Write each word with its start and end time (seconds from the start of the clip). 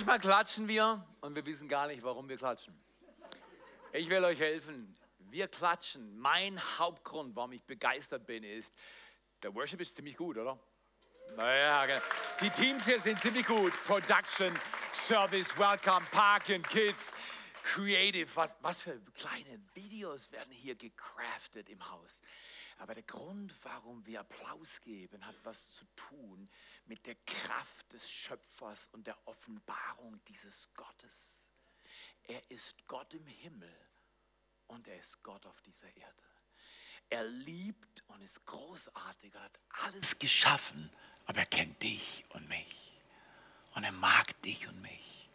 Manchmal 0.00 0.18
klatschen 0.18 0.66
wir 0.66 1.06
und 1.20 1.34
wir 1.34 1.44
wissen 1.44 1.68
gar 1.68 1.86
nicht, 1.86 2.02
warum 2.02 2.26
wir 2.26 2.38
klatschen. 2.38 2.74
Ich 3.92 4.08
will 4.08 4.24
euch 4.24 4.38
helfen. 4.40 4.96
Wir 5.18 5.46
klatschen. 5.46 6.18
Mein 6.18 6.58
Hauptgrund, 6.78 7.36
warum 7.36 7.52
ich 7.52 7.62
begeistert 7.64 8.24
bin, 8.24 8.42
ist, 8.42 8.74
der 9.42 9.54
Worship 9.54 9.78
ist 9.82 9.94
ziemlich 9.94 10.16
gut, 10.16 10.38
oder? 10.38 10.58
Naja, 11.36 12.00
die 12.40 12.48
Teams 12.48 12.86
hier 12.86 12.98
sind 12.98 13.20
ziemlich 13.20 13.46
gut. 13.46 13.74
Production, 13.84 14.58
Service, 14.90 15.54
Welcome, 15.58 16.06
Parken, 16.10 16.62
Kids, 16.62 17.12
Creative. 17.62 18.26
Was, 18.36 18.56
was 18.62 18.80
für 18.80 18.98
kleine 19.12 19.60
Videos 19.74 20.32
werden 20.32 20.50
hier 20.50 20.76
gecraftet 20.76 21.68
im 21.68 21.90
Haus. 21.90 22.22
Aber 22.80 22.94
der 22.94 23.04
Grund, 23.04 23.54
warum 23.62 24.04
wir 24.06 24.20
Applaus 24.20 24.80
geben, 24.80 25.26
hat 25.26 25.36
was 25.44 25.68
zu 25.68 25.84
tun 25.96 26.48
mit 26.86 27.04
der 27.04 27.14
Kraft 27.26 27.92
des 27.92 28.10
Schöpfers 28.10 28.88
und 28.92 29.06
der 29.06 29.18
Offenbarung 29.28 30.18
dieses 30.24 30.72
Gottes. 30.72 31.50
Er 32.26 32.50
ist 32.50 32.86
Gott 32.86 33.12
im 33.12 33.26
Himmel 33.26 33.76
und 34.66 34.88
er 34.88 34.98
ist 34.98 35.22
Gott 35.22 35.44
auf 35.44 35.60
dieser 35.60 35.94
Erde. 35.94 36.22
Er 37.10 37.24
liebt 37.24 38.02
und 38.08 38.22
ist 38.22 38.46
großartig, 38.46 39.34
er 39.34 39.42
hat 39.42 39.60
alles 39.84 40.18
geschaffen, 40.18 40.90
aber 41.26 41.40
er 41.40 41.46
kennt 41.46 41.82
dich 41.82 42.24
und 42.30 42.48
mich. 42.48 42.98
Und 43.74 43.84
er 43.84 43.92
mag 43.92 44.40
dich 44.40 44.66
und 44.68 44.80
mich. 44.80 45.28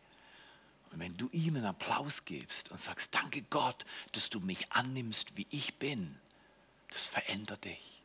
Und 0.89 1.00
wenn 1.00 1.16
du 1.16 1.30
ihm 1.30 1.58
einen 1.58 1.66
Applaus 1.66 2.25
gibst 2.25 2.72
und 2.72 2.81
sagst, 2.81 3.14
danke 3.14 3.44
Gott, 3.44 3.86
dass 4.14 4.31
du 4.31 4.39
mich 4.39 4.72
annimmst, 4.72 5.38
wie 5.38 5.45
ich 5.52 5.77
bin, 5.77 6.20
das 6.89 7.05
verändert 7.05 7.63
dich. 7.66 8.02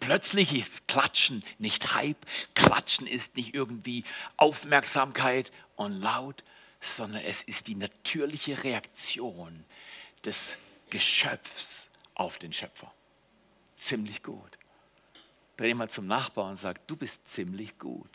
Plötzlich 0.00 0.54
ist 0.54 0.88
Klatschen 0.88 1.44
nicht 1.58 1.94
Hype, 1.94 2.24
Klatschen 2.54 3.06
ist 3.06 3.36
nicht 3.36 3.54
irgendwie 3.54 4.04
Aufmerksamkeit 4.36 5.50
und 5.74 6.00
laut, 6.00 6.44
sondern 6.80 7.22
es 7.22 7.42
ist 7.42 7.66
die 7.66 7.74
natürliche 7.74 8.62
Reaktion 8.62 9.64
des 10.24 10.58
Geschöpfs 10.90 11.90
auf 12.14 12.38
den 12.38 12.52
Schöpfer. 12.52 12.92
Ziemlich 13.74 14.22
gut. 14.22 14.58
Dreh 15.56 15.74
mal 15.74 15.88
zum 15.88 16.06
Nachbarn 16.06 16.50
und 16.50 16.56
sag, 16.58 16.86
du 16.86 16.96
bist 16.96 17.26
ziemlich 17.26 17.78
gut. 17.78 18.10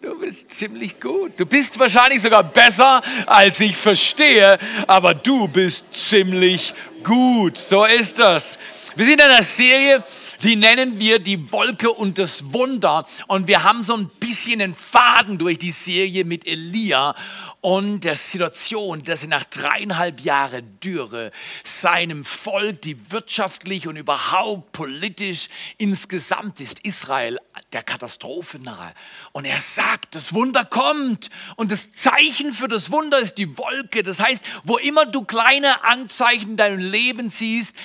Du 0.00 0.16
bist 0.16 0.52
ziemlich 0.52 1.00
gut. 1.00 1.32
Du 1.38 1.44
bist 1.44 1.76
wahrscheinlich 1.76 2.22
sogar 2.22 2.44
besser, 2.44 3.02
als 3.26 3.58
ich 3.58 3.76
verstehe, 3.76 4.56
aber 4.86 5.12
du 5.12 5.48
bist 5.48 5.86
ziemlich 5.92 6.72
gut. 7.02 7.56
So 7.56 7.84
ist 7.84 8.20
das. 8.20 8.60
Wir 8.94 9.04
sind 9.04 9.14
in 9.14 9.22
einer 9.22 9.42
Serie, 9.42 10.04
die 10.44 10.54
nennen 10.54 11.00
wir 11.00 11.18
die 11.18 11.50
Wolke 11.50 11.90
und 11.90 12.16
das 12.18 12.52
Wunder. 12.52 13.06
Und 13.26 13.48
wir 13.48 13.64
haben 13.64 13.82
so 13.82 13.96
ein 13.96 14.08
bisschen 14.20 14.62
einen 14.62 14.76
Faden 14.76 15.36
durch 15.36 15.58
die 15.58 15.72
Serie 15.72 16.24
mit 16.24 16.46
Elia 16.46 17.16
und 17.60 18.00
der 18.00 18.14
Situation, 18.16 19.02
dass 19.02 19.22
er 19.22 19.28
nach 19.28 19.44
dreieinhalb 19.44 20.20
Jahren 20.20 20.78
Dürre 20.80 21.32
seinem 21.64 22.24
Volk, 22.24 22.82
die 22.82 23.10
wirtschaftlich 23.10 23.88
und 23.88 23.96
überhaupt 23.96 24.72
politisch 24.72 25.48
insgesamt 25.76 26.60
ist 26.60 26.80
Israel 26.80 27.38
der 27.72 27.82
Katastrophe 27.82 28.58
nahe. 28.58 28.94
Und 29.32 29.44
er 29.44 29.60
sagt, 29.60 30.14
das 30.14 30.32
Wunder 30.32 30.64
kommt 30.64 31.30
und 31.56 31.72
das 31.72 31.92
Zeichen 31.92 32.52
für 32.52 32.68
das 32.68 32.90
Wunder 32.90 33.18
ist 33.18 33.38
die 33.38 33.58
Wolke. 33.58 34.02
Das 34.02 34.20
heißt, 34.20 34.44
wo 34.64 34.78
immer 34.78 35.04
du 35.04 35.24
kleine 35.24 35.84
Anzeichen 35.84 36.50
in 36.50 36.56
deinem 36.56 36.78
Leben 36.78 37.28
siehst, 37.28 37.76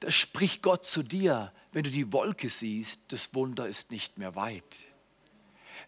da 0.00 0.10
spricht 0.10 0.62
Gott 0.62 0.84
zu 0.84 1.02
dir. 1.02 1.52
Wenn 1.72 1.82
du 1.82 1.90
die 1.90 2.12
Wolke 2.12 2.48
siehst, 2.48 3.00
das 3.08 3.34
Wunder 3.34 3.66
ist 3.66 3.90
nicht 3.90 4.18
mehr 4.18 4.36
weit. 4.36 4.84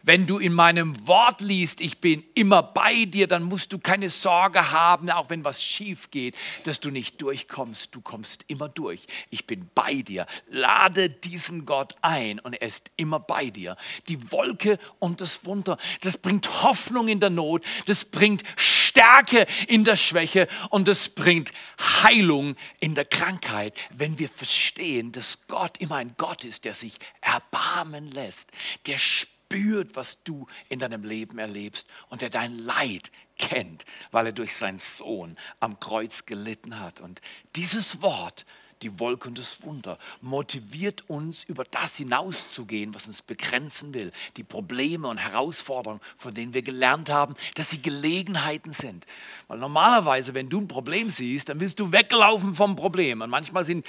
Wenn 0.07 0.25
du 0.25 0.39
in 0.39 0.53
meinem 0.53 1.09
Wort 1.09 1.41
liest, 1.41 1.81
ich 1.81 1.99
bin 1.99 2.23
immer 2.35 2.63
bei 2.63 3.07
dir, 3.07 3.27
dann 3.27 3.43
musst 3.43 3.73
du 3.73 3.81
keine 3.81 4.09
Sorge 4.09 4.71
haben, 4.71 5.11
auch 5.11 5.31
wenn 5.31 5.43
was 5.43 5.61
schief 5.61 6.13
geht, 6.13 6.37
dass 6.63 6.79
du 6.79 6.93
nicht 6.93 7.21
durchkommst. 7.21 7.93
Du 7.93 8.01
kommst 8.01 8.45
immer 8.47 8.69
durch. 8.69 9.05
Ich 9.31 9.49
bin 9.49 9.69
bei 9.75 10.03
dir. 10.03 10.29
Lade 10.49 11.11
diesen 11.11 11.67
Gott 11.67 11.97
ein 12.03 12.39
und 12.39 12.55
er 12.55 12.69
ist 12.69 12.93
immer 12.97 13.19
bei 13.19 13.51
dir. 13.51 13.77
Die 14.09 14.31
Wolke 14.31 14.79
und 15.01 15.21
das 15.21 15.45
Wunder, 15.45 15.77
das 16.03 16.19
bringt 16.19 16.63
Hoffnung 16.63 17.09
in 17.09 17.19
der 17.19 17.31
Not, 17.31 17.65
das 17.87 18.05
bringt 18.05 18.45
Stärke 18.55 19.45
in 19.67 19.83
der 19.83 19.97
Schwäche 19.97 20.47
und 20.71 20.87
das 20.87 21.09
bringt 21.09 21.53
Heilung 21.81 22.55
in 22.79 22.95
der 22.95 23.07
Krankheit, 23.07 23.75
wenn 23.91 24.21
wir 24.21 24.29
verstehen, 24.29 25.11
dass 25.11 25.49
Gott 25.49 25.79
immer 25.79 25.97
ein 25.97 26.15
Gott 26.17 26.45
ist, 26.45 26.65
der 26.65 26.75
sich 26.75 26.95
erbarmen 27.23 28.09
lässt, 28.13 28.53
der 28.87 28.99
spürt 28.99 29.36
spürt, 29.57 29.97
was 29.97 30.23
du 30.23 30.47
in 30.69 30.79
deinem 30.79 31.05
Leben 31.05 31.39
erlebst 31.39 31.89
und 32.09 32.23
der 32.23 32.31
dein 32.31 32.59
Leid 32.59 33.11
kennt, 33.39 33.85
weil 34.11 34.27
er 34.27 34.33
durch 34.33 34.55
seinen 34.55 34.79
Sohn 34.79 35.37
am 35.61 35.81
Kreuz 35.81 36.27
gelitten 36.27 36.79
hat. 36.79 37.01
Und 37.01 37.21
dieses 37.55 38.03
Wort, 38.03 38.47
die 38.83 38.99
Wolke 39.01 39.29
und 39.29 39.39
das 39.39 39.63
Wunder, 39.63 39.99
motiviert 40.21 41.05
uns, 41.09 41.45
über 41.45 41.65
das 41.65 41.97
hinauszugehen, 41.97 42.95
was 42.95 43.07
uns 43.07 43.23
begrenzen 43.23 43.95
will. 43.95 44.13
Die 44.37 44.43
Probleme 44.43 45.09
und 45.09 45.19
Herausforderungen, 45.19 46.01
von 46.17 46.35
denen 46.35 46.55
wir 46.55 46.63
gelernt 46.63 47.11
haben, 47.11 47.35
dass 47.55 47.71
sie 47.71 47.81
Gelegenheiten 47.81 48.73
sind. 48.73 49.07
Weil 49.49 49.59
normalerweise, 49.59 50.35
wenn 50.35 50.49
du 50.49 50.61
ein 50.61 50.69
Problem 50.69 51.11
siehst, 51.11 51.49
dann 51.49 51.61
willst 51.61 51.81
du 51.81 51.93
weglaufen 51.93 52.55
vom 52.55 52.77
Problem. 52.77 53.23
Und 53.23 53.31
manchmal 53.31 53.65
sind 53.65 53.87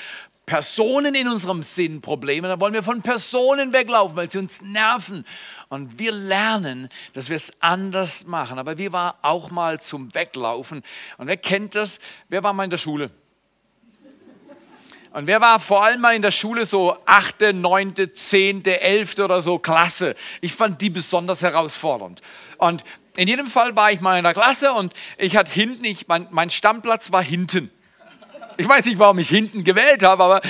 Personen 0.47 1.13
in 1.13 1.27
unserem 1.27 1.61
Sinn 1.61 1.99
Probleme, 1.99 2.47
dann 2.47 2.61
wollen 2.61 2.73
wir 2.73 2.81
von 2.81 3.01
Personen 3.01 3.73
weglaufen, 3.73 4.15
weil 4.15 4.31
sie 4.31 4.37
uns 4.37 4.61
nerven. 4.61 5.25
Und 5.67 5.99
wir 5.99 6.13
lernen, 6.13 6.87
dass 7.11 7.27
wir 7.27 7.35
es 7.35 7.51
anders 7.59 8.25
machen. 8.25 8.57
Aber 8.57 8.77
wir 8.77 8.93
waren 8.93 9.13
auch 9.21 9.51
mal 9.51 9.81
zum 9.81 10.13
Weglaufen. 10.15 10.83
Und 11.17 11.27
wer 11.27 11.35
kennt 11.35 11.75
das? 11.75 11.99
Wer 12.29 12.43
war 12.43 12.53
mal 12.53 12.63
in 12.63 12.69
der 12.69 12.77
Schule? 12.77 13.11
Und 15.17 15.25
wer 15.25 15.41
war 15.41 15.59
vor 15.59 15.83
allem 15.83 16.01
mal 16.01 16.15
in 16.15 16.21
der 16.21 16.29
Schule 16.29 16.67
so 16.67 16.95
achte, 17.07 17.51
neunte, 17.51 18.13
zehnte, 18.13 18.81
elfte 18.81 19.23
oder 19.23 19.41
so 19.41 19.57
Klasse? 19.57 20.15
Ich 20.41 20.53
fand 20.53 20.79
die 20.79 20.91
besonders 20.91 21.41
herausfordernd. 21.41 22.21
Und 22.59 22.83
in 23.15 23.27
jedem 23.27 23.47
Fall 23.47 23.75
war 23.75 23.91
ich 23.91 23.99
mal 23.99 24.19
in 24.19 24.23
der 24.25 24.35
Klasse 24.35 24.73
und 24.73 24.93
ich 25.17 25.35
hatte 25.35 25.51
hinten, 25.51 25.85
ich, 25.85 26.07
mein, 26.07 26.27
mein 26.29 26.51
Stammplatz 26.51 27.11
war 27.11 27.23
hinten. 27.23 27.71
Ich 28.57 28.69
weiß 28.69 28.85
nicht, 28.85 28.99
warum 28.99 29.17
ich 29.17 29.27
hinten 29.27 29.63
gewählt 29.63 30.03
habe, 30.03 30.23
aber 30.23 30.41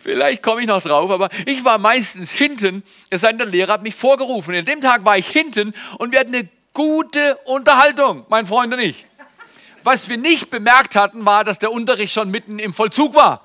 vielleicht 0.00 0.42
komme 0.42 0.62
ich 0.62 0.68
noch 0.68 0.80
drauf. 0.82 1.10
Aber 1.10 1.28
ich 1.44 1.62
war 1.62 1.76
meistens 1.76 2.32
hinten, 2.32 2.82
es 3.10 3.20
sei 3.20 3.28
denn, 3.28 3.36
der 3.36 3.48
Lehrer 3.48 3.74
hat 3.74 3.82
mich 3.82 3.94
vorgerufen. 3.94 4.54
In 4.54 4.64
dem 4.64 4.80
Tag 4.80 5.04
war 5.04 5.18
ich 5.18 5.28
hinten 5.28 5.74
und 5.98 6.12
wir 6.12 6.20
hatten 6.20 6.34
eine 6.34 6.48
gute 6.72 7.36
Unterhaltung, 7.44 8.24
mein 8.30 8.46
Freund 8.46 8.72
und 8.72 8.80
ich. 8.80 9.04
Was 9.82 10.08
wir 10.08 10.16
nicht 10.16 10.48
bemerkt 10.48 10.96
hatten, 10.96 11.26
war, 11.26 11.44
dass 11.44 11.58
der 11.58 11.70
Unterricht 11.70 12.14
schon 12.14 12.30
mitten 12.30 12.58
im 12.58 12.72
Vollzug 12.72 13.14
war. 13.14 13.42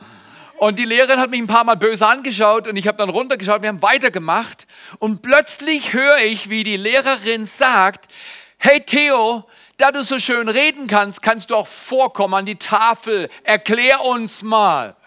Und 0.59 0.77
die 0.77 0.83
Lehrerin 0.83 1.19
hat 1.19 1.29
mich 1.29 1.39
ein 1.39 1.47
paar 1.47 1.63
Mal 1.63 1.75
böse 1.75 2.05
angeschaut 2.05 2.67
und 2.67 2.75
ich 2.75 2.85
habe 2.85 2.97
dann 2.97 3.07
runtergeschaut, 3.07 3.61
wir 3.61 3.69
haben 3.69 3.81
weitergemacht. 3.81 4.67
Und 4.99 5.21
plötzlich 5.21 5.93
höre 5.93 6.17
ich, 6.17 6.49
wie 6.49 6.65
die 6.65 6.75
Lehrerin 6.75 7.45
sagt, 7.45 8.09
hey 8.57 8.81
Theo, 8.81 9.45
da 9.77 9.93
du 9.93 10.03
so 10.03 10.19
schön 10.19 10.49
reden 10.49 10.87
kannst, 10.87 11.21
kannst 11.21 11.51
du 11.51 11.55
auch 11.55 11.67
vorkommen 11.67 12.33
an 12.33 12.45
die 12.45 12.57
Tafel. 12.57 13.29
Erklär 13.43 14.03
uns 14.03 14.43
mal. 14.43 14.97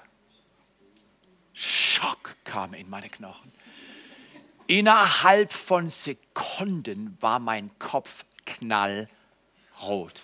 Schock 1.52 2.34
kam 2.44 2.72
in 2.72 2.88
meine 2.88 3.10
Knochen. 3.10 3.52
Innerhalb 4.68 5.52
von 5.52 5.90
Sekunden 5.90 7.18
war 7.20 7.38
mein 7.38 7.70
Kopf 7.78 8.24
knallrot. 8.46 10.22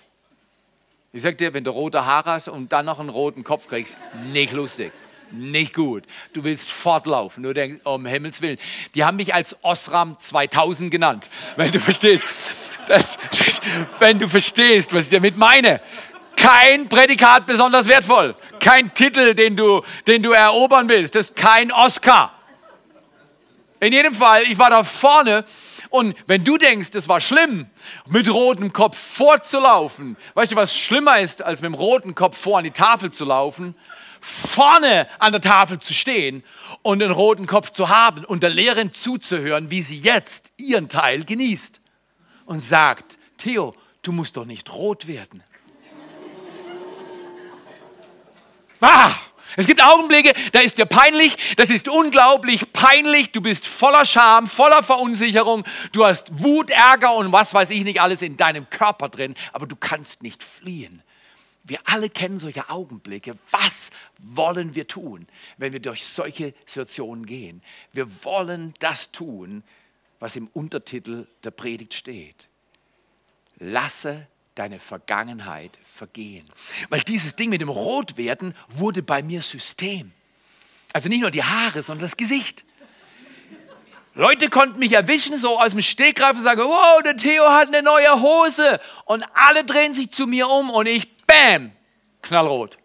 Ich 1.12 1.21
sag 1.21 1.37
dir, 1.37 1.53
wenn 1.53 1.65
du 1.65 1.71
rote 1.71 2.06
Haare 2.06 2.31
hast 2.31 2.49
und 2.49 2.72
dann 2.72 2.87
noch 2.87 2.99
einen 2.99 3.11
roten 3.11 3.44
Kopf 3.44 3.69
kriegst, 3.69 3.99
nicht 4.32 4.55
lustig 4.55 4.91
nicht 5.32 5.75
gut. 5.75 6.04
Du 6.32 6.44
willst 6.44 6.70
fortlaufen. 6.70 7.42
Du 7.42 7.52
denkst, 7.52 7.80
um 7.84 8.06
Himmels 8.06 8.40
Willen. 8.40 8.58
Die 8.94 9.04
haben 9.04 9.16
mich 9.16 9.34
als 9.34 9.56
Osram 9.62 10.19
2000 10.19 10.90
genannt, 10.90 11.30
wenn 11.56 11.70
du 11.70 11.80
verstehst. 11.80 12.26
Das, 12.86 13.19
wenn 13.98 14.19
du 14.19 14.28
verstehst, 14.28 14.94
was 14.94 15.04
ich 15.04 15.10
damit 15.10 15.36
meine. 15.36 15.80
Kein 16.36 16.88
Prädikat 16.88 17.46
besonders 17.46 17.86
wertvoll. 17.88 18.34
Kein 18.60 18.94
Titel, 18.94 19.34
den 19.34 19.56
du, 19.56 19.82
den 20.06 20.22
du 20.22 20.32
erobern 20.32 20.88
willst. 20.88 21.14
Das 21.14 21.30
ist 21.30 21.36
kein 21.36 21.72
Oscar. 21.72 22.32
In 23.80 23.92
jedem 23.92 24.14
Fall, 24.14 24.42
ich 24.44 24.58
war 24.58 24.70
da 24.70 24.82
vorne 24.82 25.44
und 25.90 26.16
wenn 26.26 26.44
du 26.44 26.58
denkst, 26.58 26.90
es 26.94 27.08
war 27.08 27.20
schlimm, 27.20 27.66
mit 28.06 28.28
rotem 28.28 28.72
Kopf 28.72 28.98
vorzulaufen, 28.98 30.16
weißt 30.34 30.52
du, 30.52 30.56
was 30.56 30.76
schlimmer 30.76 31.20
ist, 31.20 31.42
als 31.42 31.62
mit 31.62 31.70
dem 31.72 31.75
roten 31.75 32.14
Kopf 32.14 32.36
vor 32.36 32.58
an 32.58 32.64
die 32.64 32.70
Tafel 32.72 33.10
zu 33.10 33.25
laufen? 33.25 33.75
Vorne 34.20 35.09
an 35.19 35.32
der 35.32 35.41
Tafel 35.41 35.79
zu 35.79 35.94
stehen 35.94 36.44
und 36.82 37.00
den 37.00 37.11
roten 37.11 37.47
Kopf 37.47 37.70
zu 37.70 37.88
haben 37.88 38.25
und 38.25 38.43
der 38.43 38.50
Lehrerin 38.50 38.93
zuzuhören, 38.93 39.70
wie 39.70 39.82
sie 39.82 39.99
jetzt 39.99 40.53
ihren 40.56 40.88
Teil 40.88 41.25
genießt 41.25 41.81
und 42.47 42.65
sagt, 42.65 43.19
Theo, 43.37 43.75
du 44.03 44.12
musst 44.12 44.37
doch 44.37 44.44
nicht 44.44 44.73
rot 44.73 45.06
werden. 45.06 45.43
Ah, 48.81 49.15
Es 49.56 49.67
gibt 49.67 49.82
Augenblicke, 49.82 50.32
da 50.53 50.61
ist 50.61 50.79
dir 50.79 50.87
peinlich, 50.87 51.37
das 51.56 51.69
ist 51.69 51.88
unglaublich 51.88 52.73
peinlich, 52.73 53.32
du 53.32 53.41
bist 53.41 53.67
voller 53.67 54.05
Scham, 54.05 54.47
voller 54.47 54.85
Verunsicherung, 54.85 55.64
du 55.91 56.05
hast 56.05 56.43
Wut, 56.43 56.71
Ärger 56.71 57.14
und 57.14 57.32
was 57.32 57.53
weiß 57.55 57.71
ich 57.71 57.82
nicht 57.82 58.00
alles 58.00 58.23
in 58.23 58.37
deinem 58.37 58.71
Körper 58.71 59.09
drin, 59.09 59.35
aber 59.53 59.67
du 59.67 59.75
kannst 59.75 60.23
nicht 60.23 60.44
fliehen. 60.44 61.03
Wir 61.69 61.81
alle 61.85 62.09
kennen 62.09 62.38
solche 62.38 62.70
Augenblicke. 62.70 63.38
Was 63.50 63.91
wollen 64.19 64.75
wir 64.75 64.87
tun, 64.87 65.26
wenn 65.59 65.73
wir 65.73 65.81
durch 65.81 66.05
solche 66.05 66.55
Situationen 66.65 67.26
gehen? 67.26 67.62
Wir 67.93 68.25
wollen 68.25 68.75
das 68.81 69.12
tun, 69.12 69.62
was 70.19 70.37
im 70.37 70.49
Untertitel 70.55 71.26
der 71.44 71.50
Predigt 71.50 71.94
steht. 71.94 72.49
Lasse 73.59 74.26
deine 74.55 74.81
Vergangenheit 74.81 75.79
vergehen. 75.85 76.49
Weil 76.88 77.00
dieses 77.03 77.37
Ding 77.37 77.50
mit 77.50 77.61
dem 77.61 77.69
Rotwerden 77.69 78.55
wurde 78.69 79.03
bei 79.03 79.23
mir 79.23 79.43
System. 79.43 80.12
Also 80.93 81.09
nicht 81.09 81.21
nur 81.21 81.31
die 81.31 81.44
Haare, 81.44 81.82
sondern 81.82 82.03
das 82.03 82.17
Gesicht. 82.17 82.64
Leute 84.14 84.49
konnten 84.49 84.81
mich 84.81 84.93
erwischen, 84.93 85.37
so 85.38 85.61
aus 85.61 85.73
dem 85.73 85.81
Stegreif 85.81 86.37
und 86.37 86.43
sagen, 86.43 86.62
wow, 86.62 87.00
der 87.03 87.17
Theo 87.17 87.49
hat 87.50 87.69
eine 87.69 87.82
neue 87.82 88.21
Hose. 88.21 88.81
Und 89.05 89.25
alle 89.35 89.64
drehen 89.64 89.94
sich 89.94 90.11
zu 90.11 90.26
mir 90.26 90.49
um 90.49 90.71
und 90.71 90.87
ich, 90.87 91.09
bam, 91.28 91.70
knallrot. 92.22 92.76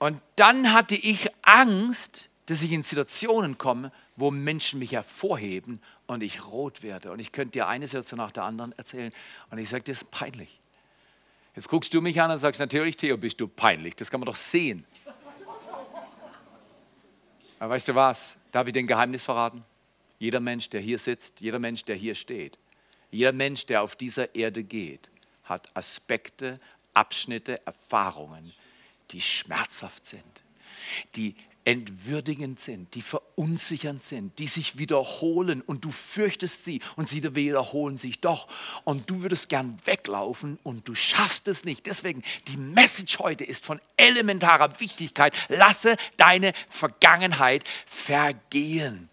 Und 0.00 0.20
dann 0.34 0.72
hatte 0.72 0.96
ich 0.96 1.28
Angst, 1.42 2.28
dass 2.46 2.64
ich 2.64 2.72
in 2.72 2.82
Situationen 2.82 3.56
komme, 3.56 3.92
wo 4.16 4.32
Menschen 4.32 4.80
mich 4.80 4.92
hervorheben 4.92 5.80
und 6.08 6.24
ich 6.24 6.44
rot 6.46 6.82
werde. 6.82 7.12
Und 7.12 7.20
ich 7.20 7.30
könnte 7.30 7.52
dir 7.52 7.68
eine 7.68 7.86
Situation 7.86 8.18
nach 8.18 8.32
der 8.32 8.42
anderen 8.42 8.72
erzählen. 8.72 9.12
Und 9.50 9.58
ich 9.58 9.68
sage, 9.68 9.84
das 9.84 10.02
ist 10.02 10.10
peinlich. 10.10 10.58
Jetzt 11.54 11.68
guckst 11.68 11.94
du 11.94 12.00
mich 12.00 12.20
an 12.20 12.30
und 12.30 12.38
sagst, 12.40 12.58
natürlich, 12.58 12.96
Theo, 12.96 13.16
bist 13.16 13.40
du 13.40 13.46
peinlich. 13.46 13.94
Das 13.94 14.10
kann 14.10 14.18
man 14.18 14.26
doch 14.26 14.36
sehen. 14.36 14.84
Aber 17.58 17.74
weißt 17.74 17.88
du 17.88 17.94
was? 17.94 18.36
Darf 18.50 18.66
ich 18.66 18.72
dir 18.72 18.80
ein 18.80 18.88
Geheimnis 18.88 19.22
verraten? 19.22 19.62
Jeder 20.18 20.40
Mensch, 20.40 20.68
der 20.68 20.80
hier 20.80 20.98
sitzt, 20.98 21.40
jeder 21.40 21.58
Mensch, 21.58 21.84
der 21.84 21.94
hier 21.94 22.14
steht, 22.14 22.58
jeder 23.10 23.32
Mensch, 23.32 23.66
der 23.66 23.82
auf 23.82 23.94
dieser 23.94 24.34
Erde 24.34 24.64
geht, 24.64 25.10
hat 25.44 25.68
Aspekte, 25.76 26.58
Abschnitte, 26.94 27.64
Erfahrungen, 27.66 28.52
die 29.10 29.20
schmerzhaft 29.20 30.06
sind, 30.06 30.42
die 31.14 31.36
entwürdigend 31.64 32.58
sind, 32.58 32.94
die 32.94 33.02
verunsichernd 33.02 34.02
sind, 34.02 34.38
die 34.38 34.48
sich 34.48 34.78
wiederholen 34.78 35.60
und 35.60 35.84
du 35.84 35.92
fürchtest 35.92 36.64
sie 36.64 36.80
und 36.96 37.08
sie 37.08 37.22
wiederholen 37.34 37.98
sich 37.98 38.20
doch 38.20 38.48
und 38.84 39.08
du 39.08 39.22
würdest 39.22 39.48
gern 39.48 39.78
weglaufen 39.84 40.58
und 40.64 40.88
du 40.88 40.94
schaffst 40.94 41.46
es 41.46 41.64
nicht. 41.64 41.86
Deswegen, 41.86 42.22
die 42.48 42.56
Message 42.56 43.18
heute 43.20 43.44
ist 43.44 43.64
von 43.64 43.80
elementarer 43.96 44.80
Wichtigkeit. 44.80 45.34
Lasse 45.48 45.96
deine 46.16 46.52
Vergangenheit 46.68 47.64
vergehen. 47.86 49.08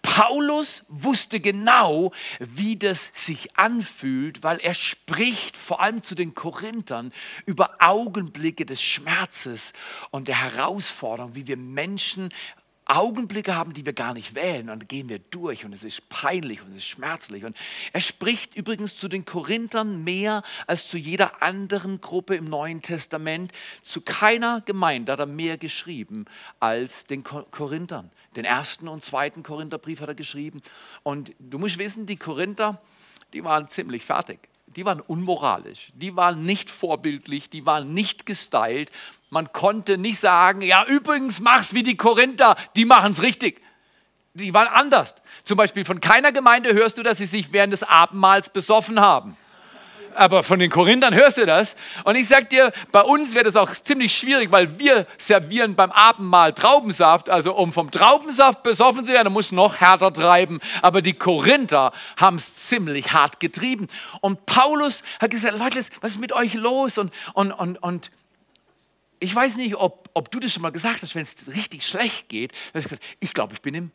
Paulus 0.00 0.84
wusste 0.88 1.40
genau, 1.40 2.12
wie 2.40 2.76
das 2.76 3.12
sich 3.14 3.56
anfühlt, 3.58 4.42
weil 4.42 4.58
er 4.58 4.74
spricht 4.74 5.56
vor 5.56 5.80
allem 5.80 6.02
zu 6.02 6.14
den 6.14 6.34
Korinthern 6.34 7.12
über 7.46 7.76
Augenblicke 7.80 8.66
des 8.66 8.82
Schmerzes 8.82 9.72
und 10.10 10.26
der 10.28 10.42
Herausforderung, 10.42 11.34
wie 11.34 11.46
wir 11.46 11.56
Menschen 11.56 11.81
Augenblicke 12.84 13.54
haben, 13.54 13.72
die 13.72 13.86
wir 13.86 13.92
gar 13.92 14.12
nicht 14.12 14.34
wählen. 14.34 14.68
Und 14.68 14.88
gehen 14.88 15.08
wir 15.08 15.18
durch 15.18 15.64
und 15.64 15.72
es 15.72 15.84
ist 15.84 16.08
peinlich 16.08 16.62
und 16.62 16.70
es 16.72 16.78
ist 16.78 16.88
schmerzlich. 16.88 17.44
Und 17.44 17.56
er 17.92 18.00
spricht 18.00 18.54
übrigens 18.56 18.96
zu 18.96 19.08
den 19.08 19.24
Korinthern 19.24 20.02
mehr 20.04 20.42
als 20.66 20.88
zu 20.88 20.98
jeder 20.98 21.42
anderen 21.42 22.00
Gruppe 22.00 22.34
im 22.34 22.44
Neuen 22.44 22.82
Testament. 22.82 23.52
Zu 23.82 24.00
keiner 24.00 24.60
Gemeinde 24.62 25.12
hat 25.12 25.20
er 25.20 25.26
mehr 25.26 25.58
geschrieben 25.58 26.26
als 26.60 27.06
den 27.06 27.24
Korinthern. 27.24 28.10
Den 28.36 28.44
ersten 28.44 28.88
und 28.88 29.04
zweiten 29.04 29.42
Korintherbrief 29.42 30.00
hat 30.00 30.08
er 30.08 30.14
geschrieben. 30.14 30.62
Und 31.02 31.32
du 31.38 31.58
musst 31.58 31.78
wissen, 31.78 32.06
die 32.06 32.16
Korinther, 32.16 32.80
die 33.32 33.44
waren 33.44 33.68
ziemlich 33.68 34.04
fertig 34.04 34.51
die 34.76 34.84
waren 34.84 35.00
unmoralisch, 35.00 35.92
die 35.94 36.16
waren 36.16 36.44
nicht 36.44 36.70
vorbildlich, 36.70 37.50
die 37.50 37.66
waren 37.66 37.94
nicht 37.94 38.26
gestylt. 38.26 38.90
Man 39.30 39.52
konnte 39.52 39.98
nicht 39.98 40.18
sagen, 40.18 40.62
ja 40.62 40.84
übrigens 40.86 41.40
mach's 41.40 41.74
wie 41.74 41.82
die 41.82 41.96
Korinther, 41.96 42.56
die 42.76 42.84
machen's 42.84 43.22
richtig. 43.22 43.62
Die 44.34 44.54
waren 44.54 44.68
anders. 44.68 45.14
Zum 45.44 45.58
Beispiel 45.58 45.84
von 45.84 46.00
keiner 46.00 46.32
Gemeinde 46.32 46.72
hörst 46.72 46.96
du, 46.96 47.02
dass 47.02 47.18
sie 47.18 47.26
sich 47.26 47.52
während 47.52 47.72
des 47.72 47.82
Abendmahls 47.82 48.50
besoffen 48.50 49.00
haben 49.00 49.36
aber 50.16 50.42
von 50.42 50.58
den 50.58 50.70
Korinthern 50.70 51.14
hörst 51.14 51.38
du 51.38 51.46
das. 51.46 51.76
Und 52.04 52.16
ich 52.16 52.28
sag 52.28 52.50
dir, 52.50 52.72
bei 52.90 53.00
uns 53.02 53.34
wäre 53.34 53.44
das 53.44 53.56
auch 53.56 53.70
ziemlich 53.70 54.16
schwierig, 54.16 54.50
weil 54.50 54.78
wir 54.78 55.06
servieren 55.18 55.74
beim 55.74 55.90
Abendmahl 55.90 56.52
Traubensaft. 56.52 57.30
Also 57.30 57.54
um 57.54 57.72
vom 57.72 57.90
Traubensaft 57.90 58.62
besoffen 58.62 59.04
zu 59.04 59.12
werden, 59.12 59.32
muss 59.32 59.52
noch 59.52 59.76
härter 59.76 60.12
treiben. 60.12 60.60
Aber 60.82 61.02
die 61.02 61.14
Korinther 61.14 61.92
haben 62.16 62.36
es 62.36 62.66
ziemlich 62.66 63.12
hart 63.12 63.40
getrieben. 63.40 63.88
Und 64.20 64.46
Paulus 64.46 65.02
hat 65.20 65.30
gesagt, 65.30 65.58
Leute, 65.58 65.76
was 66.00 66.12
ist 66.12 66.20
mit 66.20 66.32
euch 66.32 66.54
los? 66.54 66.98
Und, 66.98 67.12
und, 67.34 67.52
und, 67.52 67.82
und 67.82 68.10
ich 69.20 69.34
weiß 69.34 69.56
nicht, 69.56 69.76
ob, 69.76 70.10
ob 70.14 70.30
du 70.30 70.40
das 70.40 70.52
schon 70.52 70.62
mal 70.62 70.72
gesagt 70.72 71.02
hast, 71.02 71.14
wenn 71.14 71.22
es 71.22 71.46
richtig 71.46 71.86
schlecht 71.86 72.28
geht. 72.28 72.52
Dann 72.72 72.82
hast 72.82 72.90
du 72.90 72.96
gesagt, 72.96 73.16
ich 73.20 73.32
glaube, 73.32 73.54
ich 73.54 73.62
bin 73.62 73.74
im 73.74 73.90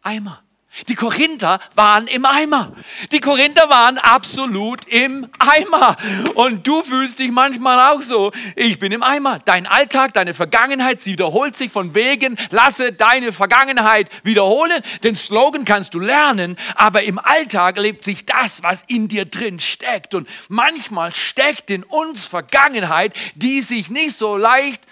Eimer. 0.00 0.42
Die 0.88 0.94
Korinther 0.94 1.60
waren 1.74 2.06
im 2.06 2.24
Eimer. 2.24 2.72
Die 3.12 3.20
Korinther 3.20 3.68
waren 3.68 3.98
absolut 3.98 4.86
im 4.86 5.28
Eimer. 5.38 5.98
Und 6.34 6.66
du 6.66 6.82
fühlst 6.82 7.18
dich 7.18 7.30
manchmal 7.30 7.92
auch 7.92 8.00
so. 8.00 8.32
Ich 8.56 8.78
bin 8.78 8.90
im 8.90 9.02
Eimer. 9.02 9.38
Dein 9.44 9.66
Alltag, 9.66 10.14
deine 10.14 10.32
Vergangenheit, 10.32 11.02
sie 11.02 11.12
wiederholt 11.12 11.56
sich 11.56 11.70
von 11.70 11.94
wegen, 11.94 12.38
lasse 12.50 12.92
deine 12.92 13.32
Vergangenheit 13.32 14.08
wiederholen. 14.24 14.82
Den 15.02 15.14
Slogan 15.14 15.66
kannst 15.66 15.92
du 15.92 16.00
lernen, 16.00 16.56
aber 16.74 17.02
im 17.02 17.18
Alltag 17.18 17.76
lebt 17.76 18.04
sich 18.04 18.24
das, 18.24 18.62
was 18.62 18.82
in 18.88 19.08
dir 19.08 19.26
drin 19.26 19.60
steckt. 19.60 20.14
Und 20.14 20.26
manchmal 20.48 21.12
steckt 21.12 21.68
in 21.68 21.84
uns 21.84 22.24
Vergangenheit, 22.24 23.12
die 23.34 23.60
sich 23.60 23.90
nicht 23.90 24.16
so 24.18 24.38
leicht 24.38 24.82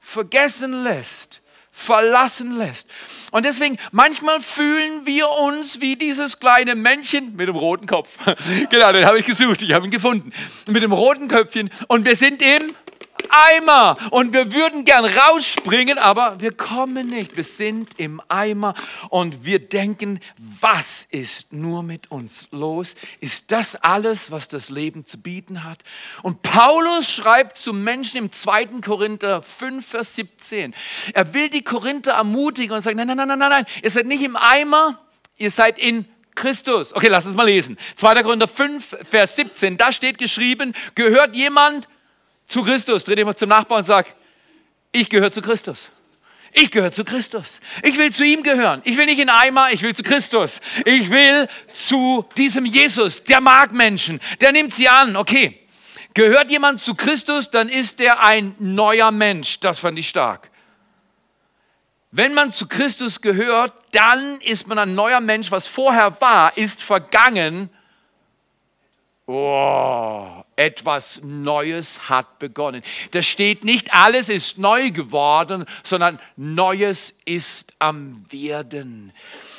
vergessen 0.00 0.82
lässt 0.82 1.42
verlassen 1.76 2.52
lässt. 2.52 2.88
Und 3.32 3.44
deswegen, 3.44 3.76
manchmal 3.92 4.40
fühlen 4.40 5.04
wir 5.04 5.28
uns 5.28 5.82
wie 5.82 5.94
dieses 5.94 6.40
kleine 6.40 6.74
Männchen 6.74 7.36
mit 7.36 7.48
dem 7.48 7.56
roten 7.56 7.86
Kopf. 7.86 8.16
genau, 8.70 8.92
den 8.92 9.04
habe 9.04 9.18
ich 9.18 9.26
gesucht, 9.26 9.60
ich 9.60 9.74
habe 9.74 9.84
ihn 9.84 9.90
gefunden. 9.90 10.32
Mit 10.70 10.82
dem 10.82 10.92
roten 10.92 11.28
Köpfchen. 11.28 11.70
Und 11.86 12.06
wir 12.06 12.16
sind 12.16 12.40
im 12.40 12.74
Eimer 13.30 13.96
und 14.10 14.32
wir 14.32 14.52
würden 14.52 14.84
gern 14.84 15.04
rausspringen, 15.04 15.98
aber 15.98 16.40
wir 16.40 16.52
kommen 16.52 17.08
nicht. 17.08 17.36
Wir 17.36 17.44
sind 17.44 17.98
im 17.98 18.20
Eimer 18.28 18.74
und 19.10 19.44
wir 19.44 19.58
denken, 19.58 20.20
was 20.60 21.06
ist 21.10 21.52
nur 21.52 21.82
mit 21.82 22.10
uns 22.10 22.48
los? 22.50 22.94
Ist 23.20 23.52
das 23.52 23.76
alles, 23.76 24.30
was 24.30 24.48
das 24.48 24.70
Leben 24.70 25.04
zu 25.04 25.18
bieten 25.18 25.64
hat? 25.64 25.82
Und 26.22 26.42
Paulus 26.42 27.10
schreibt 27.10 27.56
zu 27.56 27.72
Menschen 27.72 28.18
im 28.18 28.30
2. 28.30 28.66
Korinther 28.84 29.42
5, 29.42 29.86
Vers 29.86 30.14
17. 30.16 30.74
Er 31.12 31.34
will 31.34 31.48
die 31.48 31.62
Korinther 31.62 32.12
ermutigen 32.12 32.74
und 32.74 32.82
sagt, 32.82 32.96
nein, 32.96 33.06
nein, 33.06 33.16
nein, 33.16 33.28
nein, 33.28 33.38
nein, 33.38 33.66
ihr 33.82 33.90
seid 33.90 34.06
nicht 34.06 34.22
im 34.22 34.36
Eimer, 34.36 34.98
ihr 35.36 35.50
seid 35.50 35.78
in 35.78 36.06
Christus. 36.34 36.94
Okay, 36.94 37.08
lass 37.08 37.26
uns 37.26 37.34
mal 37.34 37.46
lesen. 37.46 37.76
2. 37.96 38.22
Korinther 38.22 38.46
5, 38.46 38.96
Vers 39.10 39.36
17. 39.36 39.76
Da 39.76 39.90
steht 39.90 40.18
geschrieben, 40.18 40.74
gehört 40.94 41.34
jemand 41.34 41.88
zu 42.46 42.62
Christus. 42.62 43.04
Dreh 43.04 43.14
dich 43.14 43.24
mal 43.24 43.36
zum 43.36 43.48
Nachbarn 43.48 43.80
und 43.80 43.86
sag, 43.86 44.14
ich 44.92 45.10
gehöre 45.10 45.30
zu 45.30 45.42
Christus. 45.42 45.90
Ich 46.52 46.70
gehöre 46.70 46.90
zu 46.90 47.04
Christus. 47.04 47.60
Ich 47.82 47.98
will 47.98 48.12
zu 48.12 48.24
ihm 48.24 48.42
gehören. 48.42 48.80
Ich 48.84 48.96
will 48.96 49.04
nicht 49.04 49.18
in 49.18 49.28
Eimer, 49.28 49.72
ich 49.72 49.82
will 49.82 49.94
zu 49.94 50.02
Christus. 50.02 50.60
Ich 50.86 51.10
will 51.10 51.48
zu 51.74 52.24
diesem 52.38 52.64
Jesus. 52.64 53.22
Der 53.24 53.42
mag 53.42 53.72
Menschen. 53.72 54.20
Der 54.40 54.52
nimmt 54.52 54.72
sie 54.72 54.88
an. 54.88 55.16
Okay. 55.16 55.60
Gehört 56.14 56.50
jemand 56.50 56.80
zu 56.80 56.94
Christus, 56.94 57.50
dann 57.50 57.68
ist 57.68 58.00
er 58.00 58.24
ein 58.24 58.54
neuer 58.58 59.10
Mensch. 59.10 59.60
Das 59.60 59.78
fand 59.78 59.98
ich 59.98 60.08
stark. 60.08 60.50
Wenn 62.10 62.32
man 62.32 62.52
zu 62.52 62.66
Christus 62.66 63.20
gehört, 63.20 63.74
dann 63.92 64.40
ist 64.40 64.66
man 64.66 64.78
ein 64.78 64.94
neuer 64.94 65.20
Mensch. 65.20 65.50
Was 65.50 65.66
vorher 65.66 66.18
war, 66.22 66.56
ist 66.56 66.82
vergangen. 66.82 67.68
Oh, 69.26 70.42
etwas 70.56 71.20
Neues 71.22 72.08
hat 72.08 72.38
begonnen. 72.38 72.82
Da 73.10 73.22
steht 73.22 73.64
nicht, 73.64 73.92
alles 73.92 74.28
ist 74.28 74.58
neu 74.58 74.90
geworden, 74.90 75.66
sondern 75.82 76.18
Neues 76.36 77.16
ist 77.24 77.74
am 77.78 78.24
Werden. 78.30 79.12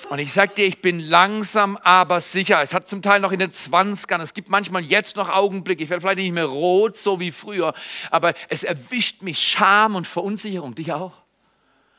Und 0.10 0.20
ich 0.20 0.34
sage 0.34 0.54
dir, 0.56 0.66
ich 0.66 0.82
bin 0.82 1.00
langsam, 1.00 1.78
aber 1.78 2.20
sicher. 2.20 2.62
Es 2.62 2.74
hat 2.74 2.88
zum 2.88 3.02
Teil 3.02 3.20
noch 3.20 3.32
in 3.32 3.40
den 3.40 3.52
20ern, 3.52 4.22
es 4.22 4.34
gibt 4.34 4.50
manchmal 4.50 4.84
jetzt 4.84 5.16
noch 5.16 5.30
Augenblicke, 5.30 5.84
ich 5.84 5.90
werde 5.90 6.02
vielleicht 6.02 6.18
nicht 6.18 6.32
mehr 6.32 6.46
rot, 6.46 6.98
so 6.98 7.20
wie 7.20 7.32
früher, 7.32 7.74
aber 8.10 8.34
es 8.50 8.64
erwischt 8.64 9.22
mich 9.22 9.40
Scham 9.40 9.96
und 9.96 10.08
Verunsicherung, 10.08 10.76
dich 10.76 10.94
auch. 10.94 11.27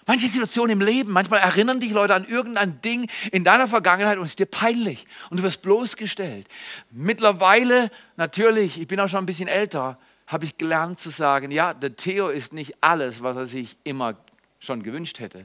Manche 0.09 0.27
Situationen 0.27 0.81
im 0.81 0.87
Leben, 0.87 1.12
manchmal 1.12 1.41
erinnern 1.41 1.81
dich 1.81 1.93
Leute 1.93 2.15
an 2.15 2.25
irgendein 2.27 2.81
Ding 2.81 3.11
in 3.31 3.45
deiner 3.45 3.69
Vergangenheit 3.69 4.17
und 4.17 4.25
es 4.25 4.31
ist 4.31 4.38
dir 4.38 4.47
peinlich 4.47 5.07
und 5.29 5.37
du 5.38 5.43
wirst 5.43 5.61
bloßgestellt. 5.61 6.49
Mittlerweile, 6.91 7.91
natürlich, 8.17 8.81
ich 8.81 8.87
bin 8.87 8.99
auch 9.00 9.09
schon 9.11 9.23
ein 9.23 9.27
bisschen 9.27 9.49
älter, 9.49 9.99
habe 10.27 10.47
ich 10.47 10.57
gelernt 10.57 10.99
zu 10.99 11.11
sagen, 11.11 11.50
ja, 11.50 11.75
der 11.75 11.95
Theo 11.95 12.31
ist 12.31 12.55
nicht 12.55 12.77
alles, 12.81 13.23
was 13.23 13.37
er 13.37 13.45
sich 13.45 13.77
immer 13.85 14.17
schon 14.61 14.83
gewünscht 14.83 15.21
hätte, 15.21 15.45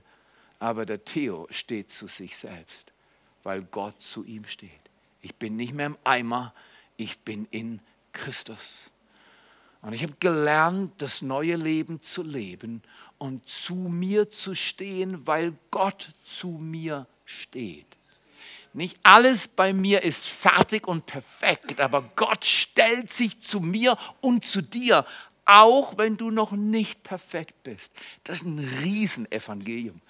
aber 0.59 0.85
der 0.85 1.03
Theo 1.03 1.45
steht 1.51 1.91
zu 1.91 2.07
sich 2.07 2.37
selbst, 2.37 2.93
weil 3.43 3.63
Gott 3.63 3.99
zu 3.99 4.23
ihm 4.23 4.45
steht. 4.45 4.71
Ich 5.21 5.35
bin 5.35 5.57
nicht 5.57 5.73
mehr 5.73 5.87
im 5.87 5.97
Eimer, 6.05 6.53
ich 6.95 7.19
bin 7.19 7.49
in 7.51 7.81
Christus. 8.13 8.91
Und 9.81 9.91
ich 9.91 10.03
habe 10.03 10.13
gelernt, 10.21 10.93
das 10.99 11.21
neue 11.21 11.57
Leben 11.57 11.99
zu 11.99 12.23
leben 12.23 12.81
und 13.23 13.47
zu 13.47 13.75
mir 13.75 14.29
zu 14.29 14.53
stehen, 14.53 15.25
weil 15.25 15.53
Gott 15.71 16.09
zu 16.25 16.49
mir 16.49 17.07
steht. 17.23 17.85
Nicht 18.73 18.97
alles 19.01 19.47
bei 19.47 19.71
mir 19.71 20.03
ist 20.03 20.27
fertig 20.27 20.89
und 20.89 21.05
perfekt, 21.05 21.79
aber 21.79 22.01
Gott 22.17 22.43
stellt 22.43 23.13
sich 23.13 23.39
zu 23.39 23.61
mir 23.61 23.97
und 24.19 24.43
zu 24.43 24.61
dir, 24.61 25.05
auch 25.45 25.97
wenn 25.97 26.17
du 26.17 26.31
noch 26.31 26.51
nicht 26.51 27.03
perfekt 27.03 27.63
bist. 27.63 27.93
Das 28.25 28.39
ist 28.39 28.45
ein 28.45 28.59
Riesenevangelium. 28.81 30.01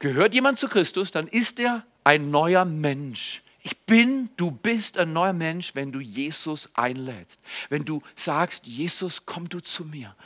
Gehört 0.00 0.34
jemand 0.34 0.58
zu 0.58 0.66
Christus, 0.66 1.12
dann 1.12 1.28
ist 1.28 1.60
er 1.60 1.86
ein 2.02 2.32
neuer 2.32 2.64
Mensch. 2.64 3.44
Ich 3.62 3.78
bin, 3.78 4.28
du 4.36 4.50
bist 4.50 4.98
ein 4.98 5.12
neuer 5.12 5.34
Mensch, 5.34 5.76
wenn 5.76 5.92
du 5.92 6.00
Jesus 6.00 6.68
einlädst. 6.74 7.40
Wenn 7.68 7.84
du 7.84 8.02
sagst, 8.16 8.66
Jesus, 8.66 9.24
komm 9.24 9.48
du 9.48 9.60
zu 9.60 9.84
mir. 9.84 10.16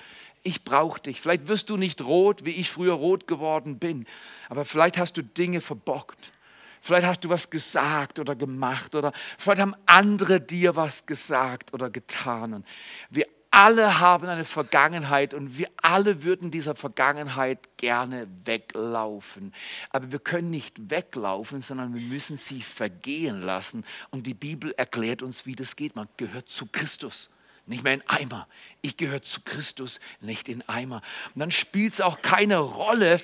Ich 0.43 0.65
brauche 0.65 1.01
dich. 1.01 1.21
Vielleicht 1.21 1.47
wirst 1.47 1.71
du 1.71 1.77
nicht 1.77 2.03
rot, 2.03 2.45
wie 2.45 2.51
ich 2.51 2.71
früher 2.71 2.95
rot 2.95 3.27
geworden 3.27 3.79
bin, 3.79 4.07
aber 4.49 4.65
vielleicht 4.65 4.99
hast 4.99 5.17
du 5.17 5.23
Dinge 5.23 5.61
verbockt. 5.61 6.33
Vielleicht 6.81 7.07
hast 7.07 7.25
du 7.25 7.29
was 7.29 7.49
gesagt 7.49 8.19
oder 8.19 8.35
gemacht 8.35 8.97
oder 8.97 9.13
vielleicht 9.39 9.61
haben 9.61 9.77
andere 9.87 10.41
dir 10.41 10.75
was 10.75 11.07
gesagt 11.07 11.73
oder 11.73 11.91
getan. 11.91 12.55
Und 12.55 12.67
wir 13.09 13.27
alle 13.53 14.01
haben 14.01 14.27
eine 14.27 14.45
Vergangenheit 14.45 15.33
und 15.33 15.59
wir 15.59 15.69
alle 15.77 16.25
würden 16.25 16.51
dieser 16.51 16.75
Vergangenheit 16.75 17.77
gerne 17.77 18.27
weglaufen. 18.45 19.55
Aber 19.91 20.11
wir 20.11 20.19
können 20.19 20.51
nicht 20.51 20.91
weglaufen, 20.91 21.63
sondern 21.63 21.95
wir 21.95 22.01
müssen 22.01 22.37
sie 22.37 22.63
vergehen 22.63 23.43
lassen. 23.43 23.85
Und 24.11 24.27
die 24.27 24.35
Bibel 24.35 24.73
erklärt 24.77 25.23
uns, 25.23 25.47
wie 25.47 25.55
das 25.55 25.77
geht. 25.77 25.95
Man 25.95 26.09
gehört 26.17 26.49
zu 26.49 26.67
Christus 26.67 27.31
nicht 27.67 27.85
mehr 27.85 27.95
in 27.95 28.03
Eimer. 28.09 28.49
Ich 28.81 28.97
gehöre 28.97 29.23
zu 29.23 29.41
Christus, 29.41 30.01
nicht 30.21 30.49
in 30.49 30.67
Eimer. 30.69 31.03
Und 31.35 31.41
dann 31.41 31.51
spielt 31.51 31.95
es 31.95 32.01
auch 32.01 32.23
keine 32.23 32.59
Rolle. 32.59 33.21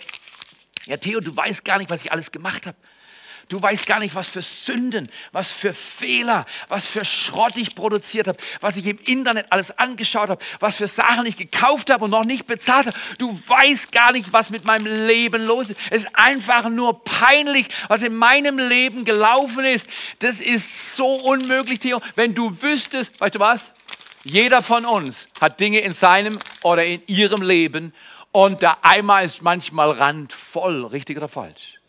Ja, 0.87 0.97
Theo, 0.97 1.21
du 1.21 1.37
weißt 1.37 1.65
gar 1.65 1.79
nicht, 1.79 1.91
was 1.91 2.05
ich 2.05 2.13
alles 2.13 2.33
gemacht 2.33 2.67
habe. 2.67 2.77
Du 3.49 3.63
weißt 3.63 3.87
gar 3.87 3.99
nicht, 3.99 4.15
was 4.15 4.29
für 4.29 4.43
Sünden, 4.43 5.09
was 5.33 5.51
für 5.51 5.73
Fehler, 5.73 6.45
was 6.69 6.85
für 6.85 7.03
Schrott 7.05 7.57
ich 7.57 7.75
produziert 7.75 8.29
habe, 8.29 8.39
was 8.61 8.77
ich 8.77 8.85
im 8.85 8.99
Internet 9.07 9.51
alles 9.51 9.77
angeschaut 9.79 10.29
habe, 10.29 10.45
was 10.61 10.77
für 10.77 10.87
Sachen 10.87 11.25
ich 11.25 11.39
gekauft 11.39 11.91
habe 11.91 12.05
und 12.05 12.11
noch 12.11 12.27
nicht 12.27 12.47
bezahlt 12.47 12.89
habe. 12.89 12.99
Du 13.17 13.39
weißt 13.47 13.91
gar 13.91 14.13
nicht, 14.13 14.35
was 14.35 14.51
mit 14.51 14.67
meinem 14.67 15.07
Leben 15.07 15.43
los 15.47 15.71
ist. 15.71 15.81
Es 15.91 16.03
ist 16.03 16.11
einfach 16.13 16.69
nur 16.69 17.03
peinlich, 17.05 17.69
was 17.89 18.03
in 18.03 18.15
meinem 18.15 18.59
Leben 18.59 19.07
gelaufen 19.07 19.65
ist. 19.65 19.89
Das 20.19 20.43
ist 20.43 20.97
so 20.97 21.09
unmöglich, 21.09 21.79
Theo. 21.79 22.03
Wenn 22.17 22.35
du 22.35 22.61
wüsstest, 22.61 23.19
weißt 23.19 23.37
du 23.37 23.41
was? 23.41 23.73
Jeder 24.31 24.61
von 24.61 24.85
uns 24.85 25.31
hat 25.41 25.59
Dinge 25.59 25.81
in 25.81 25.93
seinem 25.93 26.39
oder 26.63 26.85
in 26.85 27.03
ihrem 27.07 27.41
Leben 27.41 27.95
und 28.31 28.61
der 28.61 28.85
Eimer 28.85 29.23
ist 29.23 29.41
manchmal 29.41 29.93
randvoll, 29.93 30.85
richtig 30.85 31.17
oder 31.17 31.29
falsch? 31.29 31.81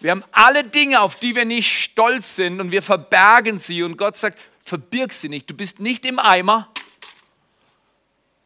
Wir 0.00 0.12
haben 0.12 0.24
alle 0.32 0.64
Dinge, 0.64 1.02
auf 1.02 1.16
die 1.16 1.34
wir 1.34 1.44
nicht 1.44 1.70
stolz 1.70 2.36
sind 2.36 2.60
und 2.60 2.70
wir 2.70 2.80
verbergen 2.80 3.58
sie 3.58 3.82
und 3.82 3.98
Gott 3.98 4.16
sagt, 4.16 4.38
verbirg 4.64 5.12
sie 5.12 5.28
nicht. 5.28 5.50
Du 5.50 5.54
bist 5.54 5.80
nicht 5.80 6.06
im 6.06 6.18
Eimer, 6.18 6.70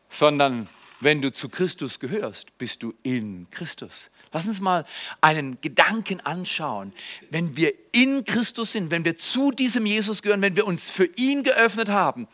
sondern 0.08 0.68
wenn 0.98 1.22
du 1.22 1.30
zu 1.30 1.48
Christus 1.48 2.00
gehörst, 2.00 2.58
bist 2.58 2.82
du 2.82 2.94
in 3.04 3.46
Christus. 3.50 4.10
Lass 4.32 4.48
uns 4.48 4.60
mal 4.60 4.84
einen 5.20 5.60
Gedanken 5.60 6.20
anschauen. 6.20 6.92
Wenn 7.30 7.56
wir 7.56 7.72
in 7.92 8.24
Christus 8.24 8.72
sind, 8.72 8.90
wenn 8.90 9.04
wir 9.04 9.16
zu 9.16 9.52
diesem 9.52 9.86
Jesus 9.86 10.22
gehören, 10.22 10.42
wenn 10.42 10.56
wir 10.56 10.66
uns 10.66 10.90
für 10.90 11.08
ihn 11.14 11.44
geöffnet 11.44 11.88
haben, 11.88 12.26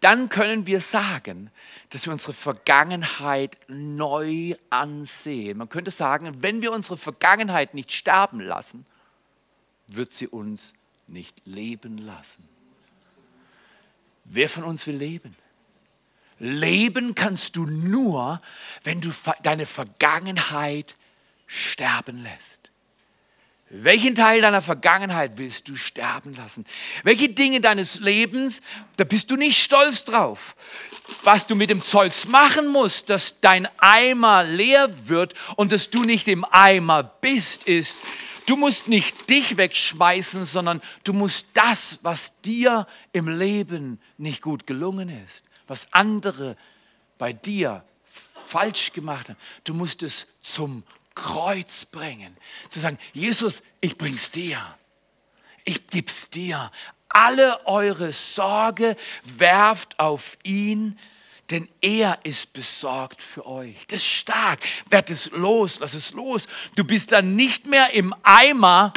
dann 0.00 0.28
können 0.28 0.66
wir 0.66 0.80
sagen, 0.80 1.50
dass 1.90 2.06
wir 2.06 2.12
unsere 2.12 2.32
Vergangenheit 2.32 3.58
neu 3.68 4.54
ansehen. 4.70 5.58
Man 5.58 5.68
könnte 5.68 5.90
sagen, 5.90 6.42
wenn 6.42 6.62
wir 6.62 6.72
unsere 6.72 6.96
Vergangenheit 6.96 7.74
nicht 7.74 7.92
sterben 7.92 8.40
lassen, 8.40 8.86
wird 9.88 10.12
sie 10.12 10.28
uns 10.28 10.72
nicht 11.06 11.42
leben 11.46 11.98
lassen. 11.98 12.46
Wer 14.24 14.48
von 14.48 14.64
uns 14.64 14.86
will 14.86 14.96
leben? 14.96 15.34
Leben 16.38 17.14
kannst 17.14 17.56
du 17.56 17.64
nur, 17.64 18.40
wenn 18.84 19.00
du 19.00 19.10
deine 19.42 19.66
Vergangenheit 19.66 20.94
sterben 21.46 22.22
lässt. 22.22 22.67
Welchen 23.70 24.14
Teil 24.14 24.40
deiner 24.40 24.62
Vergangenheit 24.62 25.36
willst 25.36 25.68
du 25.68 25.76
sterben 25.76 26.34
lassen? 26.34 26.64
Welche 27.02 27.28
Dinge 27.28 27.60
deines 27.60 28.00
Lebens, 28.00 28.62
da 28.96 29.04
bist 29.04 29.30
du 29.30 29.36
nicht 29.36 29.62
stolz 29.62 30.04
drauf. 30.04 30.56
Was 31.22 31.46
du 31.46 31.54
mit 31.54 31.68
dem 31.68 31.82
Zeugs 31.82 32.28
machen 32.28 32.68
musst, 32.68 33.10
dass 33.10 33.40
dein 33.40 33.68
Eimer 33.76 34.42
leer 34.44 34.90
wird 35.08 35.34
und 35.56 35.72
dass 35.72 35.90
du 35.90 36.02
nicht 36.02 36.28
im 36.28 36.46
Eimer 36.50 37.02
bist, 37.02 37.64
ist, 37.64 37.98
du 38.46 38.56
musst 38.56 38.88
nicht 38.88 39.28
dich 39.28 39.58
wegschmeißen, 39.58 40.46
sondern 40.46 40.80
du 41.04 41.12
musst 41.12 41.48
das, 41.52 41.98
was 42.00 42.40
dir 42.40 42.86
im 43.12 43.28
Leben 43.28 44.00
nicht 44.16 44.40
gut 44.40 44.66
gelungen 44.66 45.10
ist, 45.10 45.44
was 45.66 45.92
andere 45.92 46.56
bei 47.18 47.34
dir 47.34 47.84
falsch 48.46 48.94
gemacht 48.94 49.28
haben, 49.28 49.38
du 49.64 49.74
musst 49.74 50.02
es 50.02 50.26
zum 50.40 50.84
Kreuz 51.18 51.84
bringen. 51.86 52.36
Zu 52.68 52.80
sagen, 52.80 52.98
Jesus, 53.12 53.62
ich 53.80 53.98
bring's 53.98 54.30
dir. 54.30 54.58
Ich 55.64 55.88
gib's 55.88 56.30
dir. 56.30 56.70
Alle 57.08 57.66
eure 57.66 58.12
Sorge 58.12 58.96
werft 59.24 59.98
auf 59.98 60.38
ihn, 60.44 60.98
denn 61.50 61.68
er 61.80 62.20
ist 62.22 62.52
besorgt 62.52 63.20
für 63.20 63.46
euch. 63.46 63.86
Das 63.88 64.00
ist 64.00 64.06
stark. 64.06 64.60
Werd 64.90 65.10
es 65.10 65.30
los, 65.32 65.80
lass 65.80 65.94
es 65.94 66.12
los. 66.12 66.46
Du 66.76 66.84
bist 66.84 67.12
dann 67.12 67.34
nicht 67.34 67.66
mehr 67.66 67.94
im 67.94 68.14
Eimer, 68.22 68.92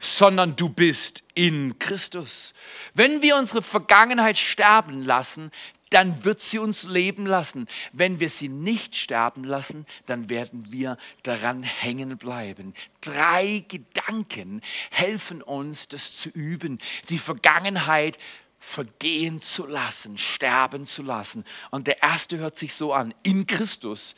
sondern 0.00 0.56
du 0.56 0.68
bist 0.68 1.22
in 1.34 1.78
Christus. 1.78 2.52
Wenn 2.94 3.22
wir 3.22 3.36
unsere 3.36 3.62
Vergangenheit 3.62 4.38
sterben 4.38 5.02
lassen, 5.04 5.52
dann 5.90 6.24
wird 6.24 6.40
sie 6.40 6.58
uns 6.58 6.84
leben 6.84 7.26
lassen. 7.26 7.66
Wenn 7.92 8.20
wir 8.20 8.28
sie 8.28 8.48
nicht 8.48 8.96
sterben 8.96 9.44
lassen, 9.44 9.86
dann 10.06 10.28
werden 10.28 10.72
wir 10.72 10.96
daran 11.22 11.62
hängen 11.62 12.16
bleiben. 12.16 12.74
Drei 13.00 13.64
Gedanken 13.68 14.62
helfen 14.90 15.42
uns, 15.42 15.88
das 15.88 16.16
zu 16.16 16.30
üben, 16.30 16.78
die 17.08 17.18
Vergangenheit 17.18 18.18
vergehen 18.60 19.40
zu 19.40 19.66
lassen, 19.66 20.18
sterben 20.18 20.86
zu 20.86 21.02
lassen. 21.02 21.44
Und 21.70 21.86
der 21.86 22.02
erste 22.02 22.38
hört 22.38 22.56
sich 22.56 22.74
so 22.74 22.92
an, 22.92 23.14
in 23.22 23.46
Christus 23.46 24.14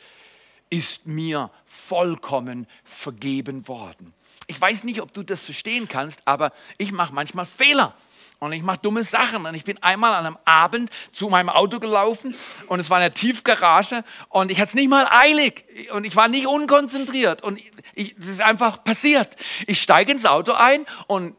ist 0.69 1.05
mir 1.05 1.51
vollkommen 1.65 2.67
vergeben 2.83 3.67
worden. 3.67 4.13
Ich 4.47 4.59
weiß 4.59 4.83
nicht, 4.83 5.01
ob 5.01 5.13
du 5.13 5.23
das 5.23 5.45
verstehen 5.45 5.87
kannst, 5.87 6.27
aber 6.27 6.51
ich 6.77 6.91
mache 6.91 7.13
manchmal 7.13 7.45
Fehler 7.45 7.95
und 8.39 8.51
ich 8.51 8.61
mache 8.61 8.79
dumme 8.79 9.03
Sachen. 9.03 9.45
Und 9.45 9.55
ich 9.55 9.63
bin 9.63 9.81
einmal 9.81 10.13
an 10.13 10.25
einem 10.25 10.37
Abend 10.45 10.89
zu 11.11 11.29
meinem 11.29 11.49
Auto 11.49 11.79
gelaufen 11.79 12.35
und 12.67 12.79
es 12.79 12.89
war 12.89 12.97
in 12.97 13.03
der 13.03 13.13
Tiefgarage 13.13 14.03
und 14.29 14.51
ich 14.51 14.59
hatte 14.59 14.69
es 14.69 14.75
nicht 14.75 14.89
mal 14.89 15.07
eilig 15.09 15.65
und 15.93 16.05
ich 16.05 16.15
war 16.15 16.27
nicht 16.27 16.47
unkonzentriert 16.47 17.41
und 17.41 17.59
es 17.95 18.27
ist 18.27 18.41
einfach 18.41 18.83
passiert. 18.83 19.35
Ich 19.67 19.81
steige 19.81 20.11
ins 20.11 20.25
Auto 20.25 20.53
ein 20.53 20.85
und 21.07 21.35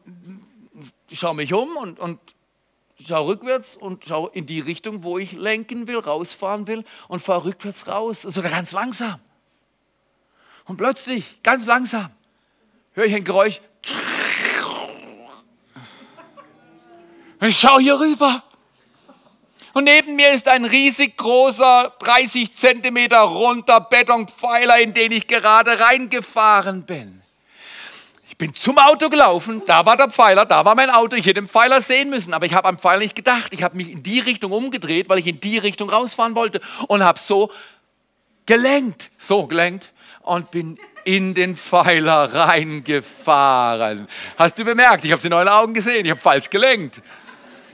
schaue 1.11 1.35
mich 1.35 1.53
um 1.53 1.77
und, 1.77 1.99
und 1.99 2.19
schaue 3.05 3.27
rückwärts 3.27 3.75
und 3.75 4.05
schaue 4.05 4.31
in 4.33 4.45
die 4.45 4.59
Richtung, 4.59 5.03
wo 5.03 5.17
ich 5.17 5.33
lenken 5.33 5.87
will, 5.87 5.99
rausfahren 5.99 6.67
will 6.67 6.83
und 7.07 7.19
fahre 7.19 7.45
rückwärts 7.45 7.87
raus, 7.87 8.21
sogar 8.21 8.51
ganz 8.51 8.71
langsam. 8.71 9.19
Und 10.65 10.77
plötzlich, 10.77 11.43
ganz 11.43 11.65
langsam, 11.65 12.09
höre 12.93 13.05
ich 13.05 13.15
ein 13.15 13.23
Geräusch. 13.23 13.59
Und 13.59 14.14
ich 17.41 17.59
schaue 17.59 17.81
hier 17.81 17.99
rüber. 17.99 18.43
Und 19.73 19.83
neben 19.83 20.15
mir 20.15 20.31
ist 20.31 20.47
ein 20.47 20.63
riesig 20.63 21.17
großer, 21.17 21.93
30 21.99 22.55
Zentimeter 22.55 23.19
runter 23.19 23.81
Betonpfeiler, 23.81 24.79
in 24.79 24.93
den 24.93 25.11
ich 25.11 25.27
gerade 25.27 25.77
reingefahren 25.79 26.85
bin. 26.85 27.21
Ich 28.29 28.37
bin 28.37 28.53
zum 28.53 28.77
Auto 28.77 29.09
gelaufen, 29.09 29.61
da 29.65 29.85
war 29.85 29.97
der 29.97 30.09
Pfeiler, 30.09 30.45
da 30.45 30.63
war 30.65 30.75
mein 30.75 30.89
Auto, 30.89 31.15
ich 31.15 31.25
hätte 31.25 31.41
den 31.41 31.47
Pfeiler 31.47 31.81
sehen 31.81 32.09
müssen, 32.09 32.33
aber 32.33 32.45
ich 32.45 32.53
habe 32.53 32.67
am 32.67 32.77
Pfeiler 32.77 32.99
nicht 32.99 33.15
gedacht. 33.15 33.53
Ich 33.53 33.63
habe 33.63 33.75
mich 33.75 33.91
in 33.91 34.03
die 34.03 34.19
Richtung 34.19 34.51
umgedreht, 34.51 35.09
weil 35.09 35.19
ich 35.19 35.27
in 35.27 35.39
die 35.39 35.57
Richtung 35.57 35.89
rausfahren 35.89 36.35
wollte 36.35 36.61
und 36.87 37.03
habe 37.03 37.19
so 37.19 37.51
gelenkt, 38.45 39.09
so 39.17 39.45
gelenkt 39.45 39.91
und 40.21 40.51
bin 40.51 40.77
in 41.03 41.33
den 41.33 41.55
Pfeiler 41.55 42.33
reingefahren. 42.33 44.07
Hast 44.37 44.57
du 44.57 44.63
bemerkt? 44.65 45.05
Ich 45.05 45.11
habe 45.11 45.19
es 45.19 45.25
in 45.25 45.33
euren 45.33 45.49
Augen 45.49 45.73
gesehen, 45.73 46.05
ich 46.05 46.11
habe 46.11 46.21
falsch 46.21 46.49
gelenkt. 46.49 47.01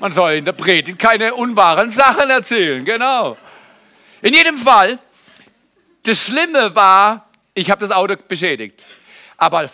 Man 0.02 0.12
soll 0.12 0.32
in 0.32 0.46
der 0.46 0.54
Predigt 0.54 0.98
keine 0.98 1.36
unwahren 1.36 1.92
Sachen 1.92 2.28
erzählen, 2.32 2.84
genau. 2.84 3.38
In 4.24 4.34
jedem 4.34 4.58
Fall, 4.58 4.98
das 6.02 6.26
Schlimme 6.26 6.74
war, 6.74 7.30
ich 7.54 7.70
habe 7.70 7.82
das 7.82 7.92
Auto 7.92 8.16
beschädigt. 8.28 8.88
Aber 9.38 9.70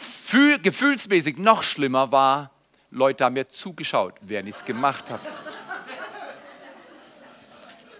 gefühlsmäßig 0.61 1.37
noch 1.37 1.63
schlimmer 1.63 2.11
war, 2.11 2.51
Leute 2.91 3.23
haben 3.23 3.35
mir 3.35 3.47
zugeschaut, 3.47 4.15
während 4.19 4.49
ich 4.49 4.55
es 4.55 4.65
gemacht 4.65 5.09
habe. 5.11 5.21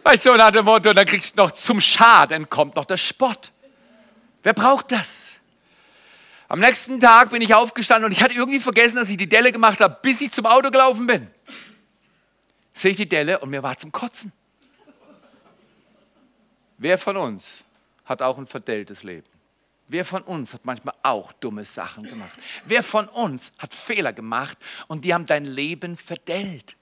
Weißt 0.03 0.25
du, 0.25 0.35
nach 0.35 0.51
dem 0.51 0.65
Motto, 0.65 0.91
dann 0.91 1.05
kriegst 1.05 1.37
du 1.37 1.41
noch 1.41 1.51
zum 1.53 1.79
Schaden, 1.79 2.49
kommt 2.49 2.75
noch 2.75 2.85
der 2.85 2.97
Spott. 2.97 3.53
Wer 4.43 4.51
braucht 4.51 4.91
das? 4.91 5.35
Am 6.49 6.59
nächsten 6.59 6.99
Tag 6.99 7.29
bin 7.29 7.41
ich 7.41 7.53
aufgestanden 7.53 8.03
und 8.03 8.11
ich 8.11 8.21
hatte 8.21 8.33
irgendwie 8.33 8.59
vergessen, 8.59 8.97
dass 8.97 9.09
ich 9.09 9.15
die 9.15 9.29
Delle 9.29 9.53
gemacht 9.53 9.79
habe, 9.79 9.97
bis 10.01 10.19
ich 10.19 10.33
zum 10.33 10.45
Auto 10.45 10.71
gelaufen 10.71 11.07
bin. 11.07 11.31
Sehe 12.77 12.91
ich 12.91 12.97
die 12.97 13.09
Delle 13.09 13.39
und 13.39 13.49
mir 13.49 13.63
war 13.63 13.75
zum 13.75 13.91
Kotzen. 13.91 14.31
Wer 16.77 16.99
von 16.99 17.17
uns 17.17 17.63
hat 18.05 18.21
auch 18.21 18.37
ein 18.37 18.45
verdelltes 18.45 19.01
Leben? 19.01 19.25
Wer 19.87 20.05
von 20.05 20.21
uns 20.21 20.53
hat 20.53 20.63
manchmal 20.63 20.93
auch 21.01 21.33
dumme 21.33 21.65
Sachen 21.65 22.03
gemacht? 22.03 22.37
Wer 22.65 22.83
von 22.83 23.07
uns 23.07 23.51
hat 23.57 23.73
Fehler 23.73 24.13
gemacht 24.13 24.59
und 24.87 25.05
die 25.05 25.15
haben 25.15 25.25
dein 25.25 25.45
Leben 25.45 25.97
verdellt? 25.97 26.75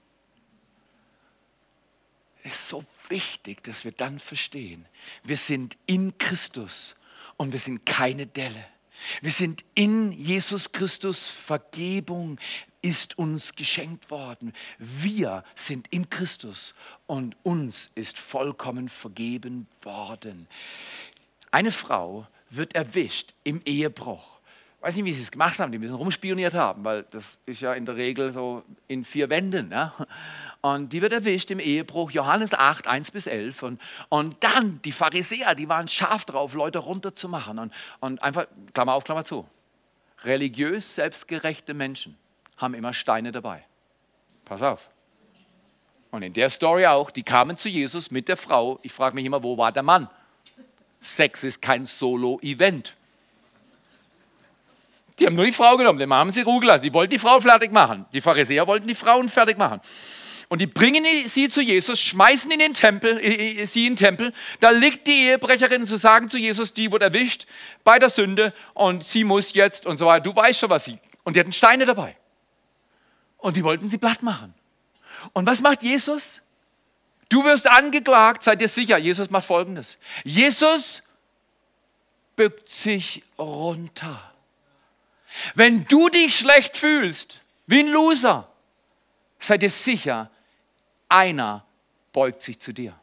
Es 2.42 2.56
ist 2.56 2.68
so 2.68 2.84
wichtig, 3.08 3.62
dass 3.62 3.86
wir 3.86 3.92
dann 3.92 4.18
verstehen, 4.18 4.84
wir 5.24 5.38
sind 5.38 5.78
in 5.86 6.18
Christus 6.18 6.94
und 7.38 7.52
wir 7.52 7.58
sind 7.58 7.86
keine 7.86 8.26
Delle. 8.26 8.66
Wir 9.22 9.30
sind 9.30 9.64
in 9.74 10.12
Jesus 10.12 10.72
Christus, 10.72 11.26
Vergebung 11.26 12.38
ist 12.86 13.18
uns 13.18 13.56
geschenkt 13.56 14.12
worden. 14.12 14.52
Wir 14.78 15.42
sind 15.56 15.88
in 15.88 16.08
Christus 16.08 16.72
und 17.06 17.36
uns 17.42 17.90
ist 17.96 18.16
vollkommen 18.16 18.88
vergeben 18.88 19.66
worden. 19.82 20.46
Eine 21.50 21.72
Frau 21.72 22.28
wird 22.48 22.76
erwischt 22.76 23.34
im 23.42 23.60
Ehebruch. 23.64 24.38
Ich 24.78 24.82
weiß 24.82 24.96
nicht, 24.96 25.06
wie 25.06 25.12
sie 25.12 25.22
es 25.22 25.32
gemacht 25.32 25.58
haben, 25.58 25.72
die 25.72 25.78
müssen 25.78 25.96
rumspioniert 25.96 26.54
haben, 26.54 26.84
weil 26.84 27.02
das 27.10 27.40
ist 27.44 27.60
ja 27.60 27.74
in 27.74 27.86
der 27.86 27.96
Regel 27.96 28.30
so 28.30 28.62
in 28.86 29.02
vier 29.02 29.30
Wänden. 29.30 29.68
Ne? 29.68 29.92
Und 30.60 30.92
die 30.92 31.02
wird 31.02 31.12
erwischt 31.12 31.50
im 31.50 31.58
Ehebruch, 31.58 32.12
Johannes 32.12 32.54
8, 32.54 32.86
1 32.86 33.10
bis 33.10 33.26
11. 33.26 33.64
Und, 33.64 33.80
und 34.10 34.36
dann 34.44 34.80
die 34.82 34.92
Pharisäer, 34.92 35.56
die 35.56 35.68
waren 35.68 35.88
scharf 35.88 36.24
drauf, 36.24 36.54
Leute 36.54 36.78
runterzumachen. 36.78 37.58
Und, 37.58 37.72
und 37.98 38.22
einfach, 38.22 38.46
Klammer 38.74 38.92
auf, 38.92 39.02
Klammer 39.02 39.24
zu. 39.24 39.44
Religiös 40.22 40.94
selbstgerechte 40.94 41.74
Menschen 41.74 42.16
haben 42.56 42.74
immer 42.74 42.92
Steine 42.92 43.32
dabei. 43.32 43.64
Pass 44.44 44.62
auf. 44.62 44.88
Und 46.10 46.22
in 46.22 46.32
der 46.32 46.50
Story 46.50 46.86
auch, 46.86 47.10
die 47.10 47.22
kamen 47.22 47.56
zu 47.56 47.68
Jesus 47.68 48.10
mit 48.10 48.28
der 48.28 48.36
Frau. 48.36 48.78
Ich 48.82 48.92
frage 48.92 49.14
mich 49.14 49.24
immer, 49.24 49.42
wo 49.42 49.58
war 49.58 49.72
der 49.72 49.82
Mann? 49.82 50.08
Sex 51.00 51.44
ist 51.44 51.60
kein 51.60 51.84
Solo-Event. 51.84 52.94
Die 55.18 55.26
haben 55.26 55.34
nur 55.34 55.44
die 55.44 55.52
Frau 55.52 55.76
genommen, 55.76 55.98
den 55.98 56.12
haben 56.12 56.30
sie 56.30 56.42
ruhen 56.42 56.60
gelassen. 56.60 56.84
Die 56.84 56.92
wollten 56.92 57.10
die 57.10 57.18
Frau 57.18 57.40
fertig 57.40 57.72
machen. 57.72 58.06
Die 58.12 58.20
Pharisäer 58.20 58.66
wollten 58.66 58.86
die 58.86 58.94
Frauen 58.94 59.28
fertig 59.28 59.58
machen. 59.58 59.80
Und 60.48 60.60
die 60.60 60.66
bringen 60.66 61.04
sie 61.26 61.48
zu 61.48 61.60
Jesus, 61.60 62.00
schmeißen 62.00 62.50
in 62.52 62.60
den 62.60 62.74
Tempel, 62.74 63.20
sie 63.66 63.86
in 63.86 63.94
den 63.94 63.96
Tempel. 63.96 64.32
Da 64.60 64.70
liegt 64.70 65.06
die 65.06 65.24
Ehebrecherin 65.24 65.86
zu 65.86 65.96
sagen 65.96 66.28
zu 66.28 66.38
Jesus, 66.38 66.72
die 66.72 66.92
wurde 66.92 67.06
erwischt 67.06 67.46
bei 67.82 67.98
der 67.98 68.10
Sünde 68.10 68.52
und 68.72 69.02
sie 69.02 69.24
muss 69.24 69.54
jetzt 69.54 69.86
und 69.86 69.98
so 69.98 70.06
weiter. 70.06 70.22
Du 70.22 70.36
weißt 70.36 70.60
schon, 70.60 70.70
was 70.70 70.84
sie. 70.84 70.98
Und 71.24 71.34
die 71.34 71.40
hatten 71.40 71.52
Steine 71.52 71.84
dabei. 71.84 72.16
Und 73.46 73.56
die 73.56 73.62
wollten 73.62 73.88
sie 73.88 73.98
platt 73.98 74.24
machen. 74.24 74.52
Und 75.32 75.46
was 75.46 75.60
macht 75.60 75.84
Jesus? 75.84 76.42
Du 77.28 77.44
wirst 77.44 77.68
angeklagt, 77.68 78.42
seid 78.42 78.60
ihr 78.60 78.66
sicher. 78.66 78.98
Jesus 78.98 79.30
macht 79.30 79.46
folgendes. 79.46 79.98
Jesus 80.24 81.04
bückt 82.34 82.68
sich 82.68 83.22
runter. 83.38 84.20
Wenn 85.54 85.84
du 85.84 86.08
dich 86.08 86.36
schlecht 86.36 86.76
fühlst, 86.76 87.40
wie 87.68 87.84
ein 87.84 87.88
Loser, 87.88 88.48
seid 89.38 89.62
ihr 89.62 89.70
sicher, 89.70 90.28
einer 91.08 91.64
beugt 92.12 92.42
sich 92.42 92.58
zu 92.58 92.72
dir. 92.72 92.98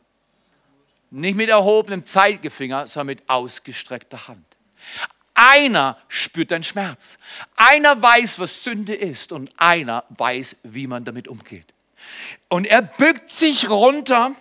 Nicht 1.09 1.35
mit 1.37 1.47
erhobenem 1.47 2.05
Zeigefinger, 2.05 2.87
sondern 2.87 3.15
mit 3.15 3.29
ausgestreckter 3.29 4.27
Hand. 4.27 4.45
Einer 5.33 5.97
spürt 6.07 6.51
deinen 6.51 6.63
Schmerz. 6.63 7.17
Einer 7.55 8.01
weiß, 8.01 8.39
was 8.39 8.63
Sünde 8.63 8.93
ist 8.93 9.31
und 9.31 9.51
einer 9.57 10.03
weiß, 10.09 10.57
wie 10.63 10.87
man 10.87 11.05
damit 11.05 11.27
umgeht. 11.27 11.73
Und 12.49 12.65
er 12.65 12.81
bückt 12.81 13.31
sich 13.31 13.69
runter 13.69 14.35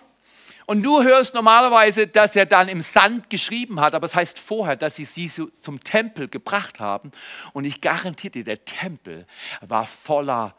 und 0.65 0.83
du 0.83 1.03
hörst 1.03 1.33
normalerweise, 1.33 2.07
dass 2.07 2.35
er 2.35 2.45
dann 2.45 2.69
im 2.69 2.81
Sand 2.81 3.29
geschrieben 3.29 3.79
hat, 3.79 3.95
aber 3.95 4.05
es 4.05 4.11
das 4.11 4.17
heißt 4.17 4.39
vorher, 4.39 4.75
dass 4.75 4.95
sie 4.95 5.05
sie 5.05 5.29
zum 5.29 5.83
Tempel 5.83 6.27
gebracht 6.27 6.79
haben. 6.79 7.11
Und 7.53 7.65
ich 7.65 7.81
garantiere 7.81 8.31
dir, 8.31 8.43
der 8.43 8.63
Tempel 8.63 9.25
war 9.61 9.87
voller, 9.87 10.55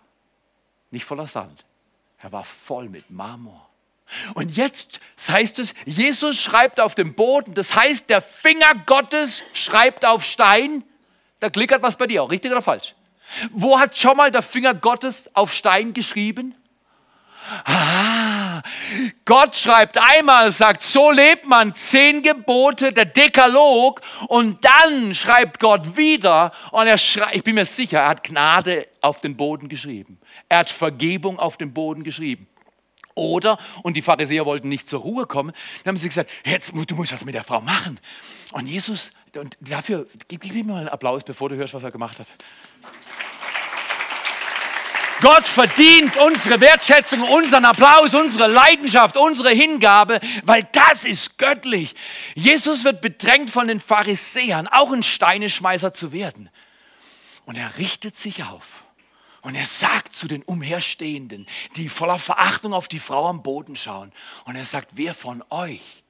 nicht 0.91 1.05
voller 1.05 1.27
Sand, 1.27 1.65
er 2.19 2.33
war 2.33 2.45
voll 2.45 2.89
mit 2.89 3.11
Marmor. 3.11 3.69
Und 4.35 4.57
jetzt 4.57 5.01
heißt 5.29 5.59
es, 5.59 5.75
Jesus 5.87 6.41
schreibt 6.41 6.81
auf 6.81 6.95
dem 6.95 7.15
Boden, 7.15 7.55
das 7.55 7.75
heißt, 7.75 8.09
der 8.11 8.23
Finger 8.23 8.75
Gottes 8.87 9.43
schreibt 9.53 10.05
auf 10.05 10.25
Stein. 10.25 10.85
Da 11.41 11.51
klickert 11.51 11.83
was 11.83 11.97
bei 11.97 12.07
dir, 12.07 12.23
auch 12.23 12.31
richtig 12.31 12.53
oder 12.53 12.63
falsch? 12.63 12.95
Wo 13.51 13.79
hat 13.79 13.97
schon 13.97 14.17
mal 14.17 14.31
der 14.31 14.43
Finger 14.43 14.75
Gottes 14.75 15.35
auf 15.35 15.53
Stein 15.53 15.93
geschrieben? 15.93 16.55
Ah, 17.65 18.63
Gott 19.27 19.55
schreibt 19.55 19.99
einmal, 19.99 20.51
sagt, 20.51 20.81
so 20.81 21.11
lebt 21.11 21.47
man, 21.47 21.75
zehn 21.75 22.23
Gebote, 22.23 22.93
der 22.93 23.05
Dekalog, 23.05 24.01
und 24.29 24.65
dann 24.65 25.15
schreibt 25.15 25.61
Gott 25.61 25.97
wieder, 25.97 26.53
und 26.71 26.87
er 26.87 26.97
schreibt, 26.97 27.37
ich 27.37 27.43
bin 27.43 27.57
mir 27.57 27.67
sicher, 27.67 28.01
er 28.01 28.09
hat 28.09 28.25
Gnade 28.25 28.89
auf 29.03 29.21
den 29.21 29.37
Boden 29.37 29.69
geschrieben. 29.69 30.19
Er 30.49 30.61
hat 30.61 30.71
Vergebung 30.71 31.39
auf 31.39 31.59
den 31.59 31.75
Boden 31.75 32.03
geschrieben. 32.03 32.47
Oder, 33.15 33.59
und 33.83 33.97
die 33.97 34.03
Pharisäer 34.03 34.45
wollten 34.45 34.69
nicht 34.69 34.89
zur 34.89 35.01
Ruhe 35.01 35.27
kommen, 35.27 35.53
dann 35.85 35.93
haben 35.93 35.97
sie 35.97 36.09
gesagt, 36.09 36.31
jetzt, 36.45 36.73
du 36.75 36.95
musst 36.97 37.13
was 37.13 37.25
mit 37.25 37.35
der 37.35 37.45
Frau 37.45 37.61
machen. 37.61 38.01
Und 38.53 38.67
Jesus, 38.67 39.11
und 39.37 39.57
dafür, 39.61 40.07
gib, 40.29 40.41
gib 40.41 40.55
ihm 40.55 40.67
mal 40.67 40.81
einen 40.81 40.89
Applaus, 40.89 41.23
bevor 41.25 41.49
du 41.49 41.57
hörst, 41.57 41.75
was 41.75 41.83
er 41.83 41.91
gemacht 41.91 42.19
hat. 42.19 42.27
Gott 45.21 45.47
verdient 45.47 46.17
unsere 46.19 46.61
Wertschätzung, 46.61 47.23
unseren 47.23 47.65
Applaus, 47.65 48.15
unsere 48.15 48.47
Leidenschaft, 48.47 49.17
unsere 49.17 49.51
Hingabe, 49.51 50.21
weil 50.43 50.69
das 50.73 51.05
ist 51.05 51.39
göttlich. 51.39 51.95
Jesus 52.35 52.85
wird 52.85 53.01
bedrängt 53.01 53.49
von 53.49 53.69
den 53.69 53.81
Pharisäern, 53.81 54.69
auch 54.69 54.93
ein 54.93 55.03
Steineschmeißer 55.03 55.93
zu 55.93 56.13
werden. 56.13 56.51
Und 57.47 57.57
er 57.57 57.79
richtet 57.79 58.17
sich 58.17 58.45
auf. 58.45 58.84
Und 59.45 59.55
er 59.55 59.67
sagt 59.67 60.15
zu 60.15 60.27
den 60.27 60.43
Umherstehenden, 60.43 61.47
die 61.77 61.89
voller 61.89 62.19
Verachtung 62.19 62.75
auf 62.75 62.89
die 62.89 62.99
Frau 62.99 63.29
am 63.29 63.43
Boden 63.43 63.77
schauen. 63.77 64.13
Und 64.47 64.57
er 64.57 64.65
sagt, 64.65 64.93
wer 64.95 65.15
von 65.15 65.45
euch 65.51 66.05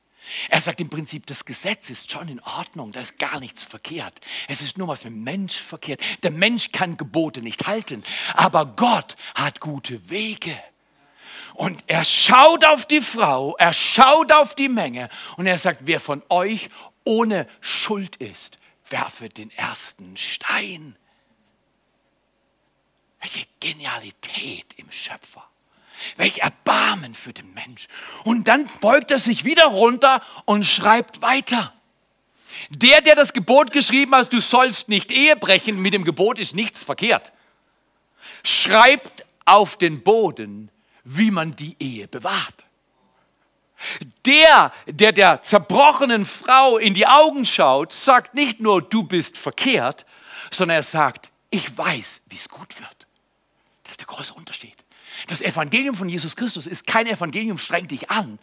er 0.48 0.60
sagt 0.60 0.80
im 0.80 0.88
Prinzip, 0.88 1.26
das 1.26 1.44
Gesetz 1.44 1.90
ist 1.90 2.10
schon 2.10 2.28
in 2.28 2.40
Ordnung, 2.40 2.92
da 2.92 3.00
ist 3.00 3.18
gar 3.18 3.40
nichts 3.40 3.62
verkehrt. 3.62 4.20
Es 4.48 4.62
ist 4.62 4.78
nur 4.78 4.88
was 4.88 5.04
mit 5.04 5.12
dem 5.12 5.22
Mensch 5.22 5.56
verkehrt. 5.56 6.00
Der 6.22 6.30
Mensch 6.30 6.72
kann 6.72 6.96
Gebote 6.96 7.42
nicht 7.42 7.66
halten, 7.66 8.04
aber 8.34 8.64
Gott 8.66 9.16
hat 9.34 9.60
gute 9.60 10.08
Wege. 10.10 10.56
Und 11.54 11.84
er 11.86 12.04
schaut 12.04 12.64
auf 12.64 12.86
die 12.86 13.00
Frau, 13.00 13.54
er 13.58 13.72
schaut 13.72 14.32
auf 14.32 14.54
die 14.54 14.68
Menge 14.68 15.08
und 15.36 15.46
er 15.46 15.58
sagt, 15.58 15.80
wer 15.84 16.00
von 16.00 16.22
euch 16.28 16.68
ohne 17.04 17.46
Schuld 17.60 18.16
ist, 18.16 18.58
werfe 18.88 19.28
den 19.28 19.50
ersten 19.50 20.16
Stein. 20.16 20.96
Welche 23.24 23.46
Genialität 23.58 24.66
im 24.76 24.90
Schöpfer. 24.90 25.42
Welch 26.16 26.38
Erbarmen 26.38 27.14
für 27.14 27.32
den 27.32 27.54
Mensch. 27.54 27.88
Und 28.24 28.48
dann 28.48 28.66
beugt 28.82 29.10
er 29.10 29.18
sich 29.18 29.46
wieder 29.46 29.64
runter 29.64 30.20
und 30.44 30.64
schreibt 30.64 31.22
weiter. 31.22 31.72
Der, 32.68 33.00
der 33.00 33.14
das 33.14 33.32
Gebot 33.32 33.72
geschrieben 33.72 34.14
hat, 34.14 34.30
du 34.30 34.42
sollst 34.42 34.90
nicht 34.90 35.10
Ehe 35.10 35.36
brechen, 35.36 35.80
mit 35.80 35.94
dem 35.94 36.04
Gebot 36.04 36.38
ist 36.38 36.54
nichts 36.54 36.84
verkehrt, 36.84 37.32
schreibt 38.44 39.24
auf 39.46 39.78
den 39.78 40.02
Boden, 40.02 40.70
wie 41.04 41.30
man 41.30 41.56
die 41.56 41.76
Ehe 41.78 42.06
bewahrt. 42.06 42.64
Der, 44.26 44.70
der 44.86 45.12
der 45.12 45.40
zerbrochenen 45.40 46.26
Frau 46.26 46.76
in 46.76 46.92
die 46.92 47.06
Augen 47.06 47.46
schaut, 47.46 47.92
sagt 47.92 48.34
nicht 48.34 48.60
nur, 48.60 48.82
du 48.82 49.02
bist 49.02 49.38
verkehrt, 49.38 50.04
sondern 50.50 50.76
er 50.76 50.82
sagt, 50.82 51.30
ich 51.50 51.76
weiß, 51.76 52.22
wie 52.26 52.36
es 52.36 52.48
gut 52.50 52.78
wird. 52.78 53.03
Das 53.84 53.92
ist 53.92 54.00
der 54.00 54.06
große 54.06 54.34
Unterschied. 54.34 54.74
Das 55.28 55.40
Evangelium 55.40 55.94
von 55.94 56.08
Jesus 56.08 56.36
Christus 56.36 56.66
ist 56.66 56.86
kein 56.86 57.06
Evangelium, 57.06 57.58
streng 57.58 57.86
dich 57.86 58.10
an, 58.10 58.38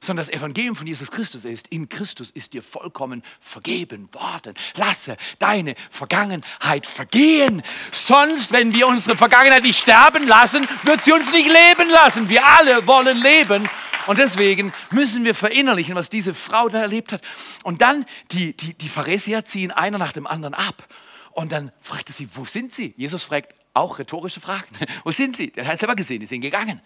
sondern 0.00 0.26
das 0.26 0.34
Evangelium 0.34 0.76
von 0.76 0.86
Jesus 0.86 1.10
Christus 1.10 1.44
ist, 1.44 1.68
in 1.68 1.88
Christus 1.88 2.30
ist 2.30 2.54
dir 2.54 2.62
vollkommen 2.62 3.22
vergeben 3.40 4.08
worden. 4.12 4.54
Lasse 4.74 5.16
deine 5.38 5.74
Vergangenheit 5.90 6.86
vergehen. 6.86 7.62
Sonst, 7.90 8.52
wenn 8.52 8.72
wir 8.74 8.86
unsere 8.86 9.16
Vergangenheit 9.16 9.64
nicht 9.64 9.80
sterben 9.80 10.26
lassen, 10.28 10.68
wird 10.84 11.02
sie 11.02 11.12
uns 11.12 11.32
nicht 11.32 11.48
leben 11.48 11.90
lassen. 11.90 12.28
Wir 12.28 12.46
alle 12.46 12.86
wollen 12.86 13.20
leben. 13.20 13.68
Und 14.06 14.18
deswegen 14.18 14.72
müssen 14.90 15.24
wir 15.24 15.34
verinnerlichen, 15.34 15.94
was 15.96 16.08
diese 16.08 16.32
Frau 16.32 16.68
dann 16.68 16.82
erlebt 16.82 17.12
hat. 17.12 17.22
Und 17.64 17.82
dann, 17.82 18.06
die, 18.30 18.56
die, 18.56 18.74
die 18.74 18.88
Pharisäer 18.88 19.44
ziehen 19.44 19.72
einer 19.72 19.98
nach 19.98 20.12
dem 20.12 20.26
anderen 20.26 20.54
ab. 20.54 20.86
Und 21.32 21.52
dann 21.52 21.72
fragte 21.80 22.12
sie, 22.12 22.28
wo 22.34 22.44
sind 22.44 22.72
sie? 22.72 22.94
Jesus 22.96 23.24
fragt 23.24 23.54
auch 23.78 23.98
rhetorische 23.98 24.40
Fragen. 24.40 24.76
Wo 25.04 25.10
sind 25.10 25.36
sie? 25.36 25.50
Der 25.50 25.66
hat 25.66 25.78
selber 25.78 25.96
gesehen, 25.96 26.20
die 26.20 26.26
sind 26.26 26.40
gegangen. 26.40 26.80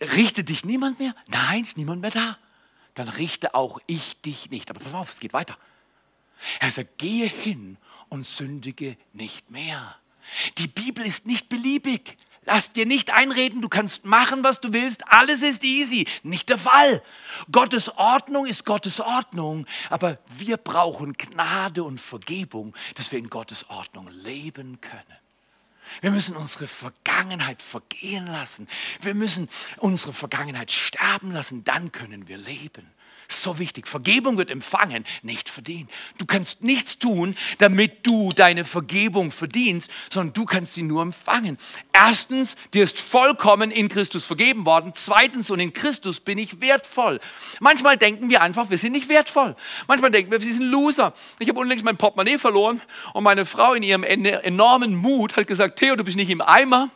Richtet 0.00 0.48
dich 0.48 0.64
niemand 0.64 0.98
mehr? 0.98 1.14
Nein, 1.26 1.62
ist 1.62 1.76
niemand 1.76 2.00
mehr 2.00 2.10
da. 2.10 2.38
Dann 2.94 3.08
richte 3.08 3.54
auch 3.54 3.80
ich 3.86 4.20
dich 4.20 4.50
nicht. 4.50 4.70
Aber 4.70 4.80
pass 4.80 4.94
auf, 4.94 5.10
es 5.10 5.20
geht 5.20 5.32
weiter. 5.32 5.56
Er 6.60 6.70
sagt, 6.70 6.98
gehe 6.98 7.26
hin 7.26 7.76
und 8.08 8.26
sündige 8.26 8.96
nicht 9.12 9.50
mehr. 9.50 9.96
Die 10.58 10.68
Bibel 10.68 11.04
ist 11.04 11.26
nicht 11.26 11.48
beliebig. 11.48 12.16
Lass 12.44 12.72
dir 12.72 12.86
nicht 12.86 13.10
einreden, 13.10 13.60
du 13.60 13.68
kannst 13.68 14.06
machen, 14.06 14.42
was 14.42 14.60
du 14.60 14.72
willst. 14.72 15.06
Alles 15.12 15.42
ist 15.42 15.64
easy. 15.64 16.06
Nicht 16.22 16.48
der 16.48 16.56
Fall. 16.56 17.02
Gottes 17.52 17.90
Ordnung 17.90 18.46
ist 18.46 18.64
Gottes 18.64 19.00
Ordnung. 19.00 19.66
Aber 19.90 20.18
wir 20.30 20.56
brauchen 20.56 21.12
Gnade 21.12 21.84
und 21.84 22.00
Vergebung, 22.00 22.74
dass 22.94 23.12
wir 23.12 23.18
in 23.18 23.28
Gottes 23.28 23.68
Ordnung 23.68 24.08
leben 24.08 24.80
können. 24.80 25.04
Wir 26.00 26.10
müssen 26.10 26.36
unsere 26.36 26.66
Vergangenheit 26.66 27.62
vergehen 27.62 28.26
lassen. 28.26 28.68
Wir 29.00 29.14
müssen 29.14 29.48
unsere 29.78 30.12
Vergangenheit 30.12 30.70
sterben 30.70 31.32
lassen. 31.32 31.64
Dann 31.64 31.92
können 31.92 32.28
wir 32.28 32.38
leben. 32.38 32.86
So 33.30 33.58
wichtig. 33.58 33.86
Vergebung 33.86 34.38
wird 34.38 34.48
empfangen, 34.48 35.04
nicht 35.20 35.50
verdient. 35.50 35.90
Du 36.16 36.24
kannst 36.24 36.64
nichts 36.64 36.98
tun, 36.98 37.36
damit 37.58 38.06
du 38.06 38.30
deine 38.30 38.64
Vergebung 38.64 39.30
verdienst, 39.30 39.90
sondern 40.10 40.32
du 40.32 40.46
kannst 40.46 40.72
sie 40.72 40.82
nur 40.82 41.02
empfangen. 41.02 41.58
Erstens, 41.92 42.56
dir 42.72 42.84
ist 42.84 42.98
vollkommen 42.98 43.70
in 43.70 43.88
Christus 43.88 44.24
vergeben 44.24 44.64
worden. 44.64 44.92
Zweitens, 44.94 45.50
und 45.50 45.60
in 45.60 45.74
Christus 45.74 46.20
bin 46.20 46.38
ich 46.38 46.62
wertvoll. 46.62 47.20
Manchmal 47.60 47.98
denken 47.98 48.30
wir 48.30 48.40
einfach, 48.40 48.70
wir 48.70 48.78
sind 48.78 48.92
nicht 48.92 49.10
wertvoll. 49.10 49.54
Manchmal 49.88 50.10
denken 50.10 50.30
wir, 50.32 50.40
wir 50.40 50.54
sind 50.54 50.62
Loser. 50.70 51.12
Ich 51.38 51.50
habe 51.50 51.60
unlängst 51.60 51.84
mein 51.84 51.98
Portemonnaie 51.98 52.38
verloren 52.38 52.80
und 53.12 53.24
meine 53.24 53.44
Frau 53.44 53.74
in 53.74 53.82
ihrem 53.82 54.04
enormen 54.04 54.94
Mut 54.94 55.36
hat 55.36 55.46
gesagt, 55.46 55.78
Theo, 55.78 55.96
du 55.96 56.04
bist 56.04 56.16
nicht 56.16 56.30
im 56.30 56.40
Eimer, 56.40 56.88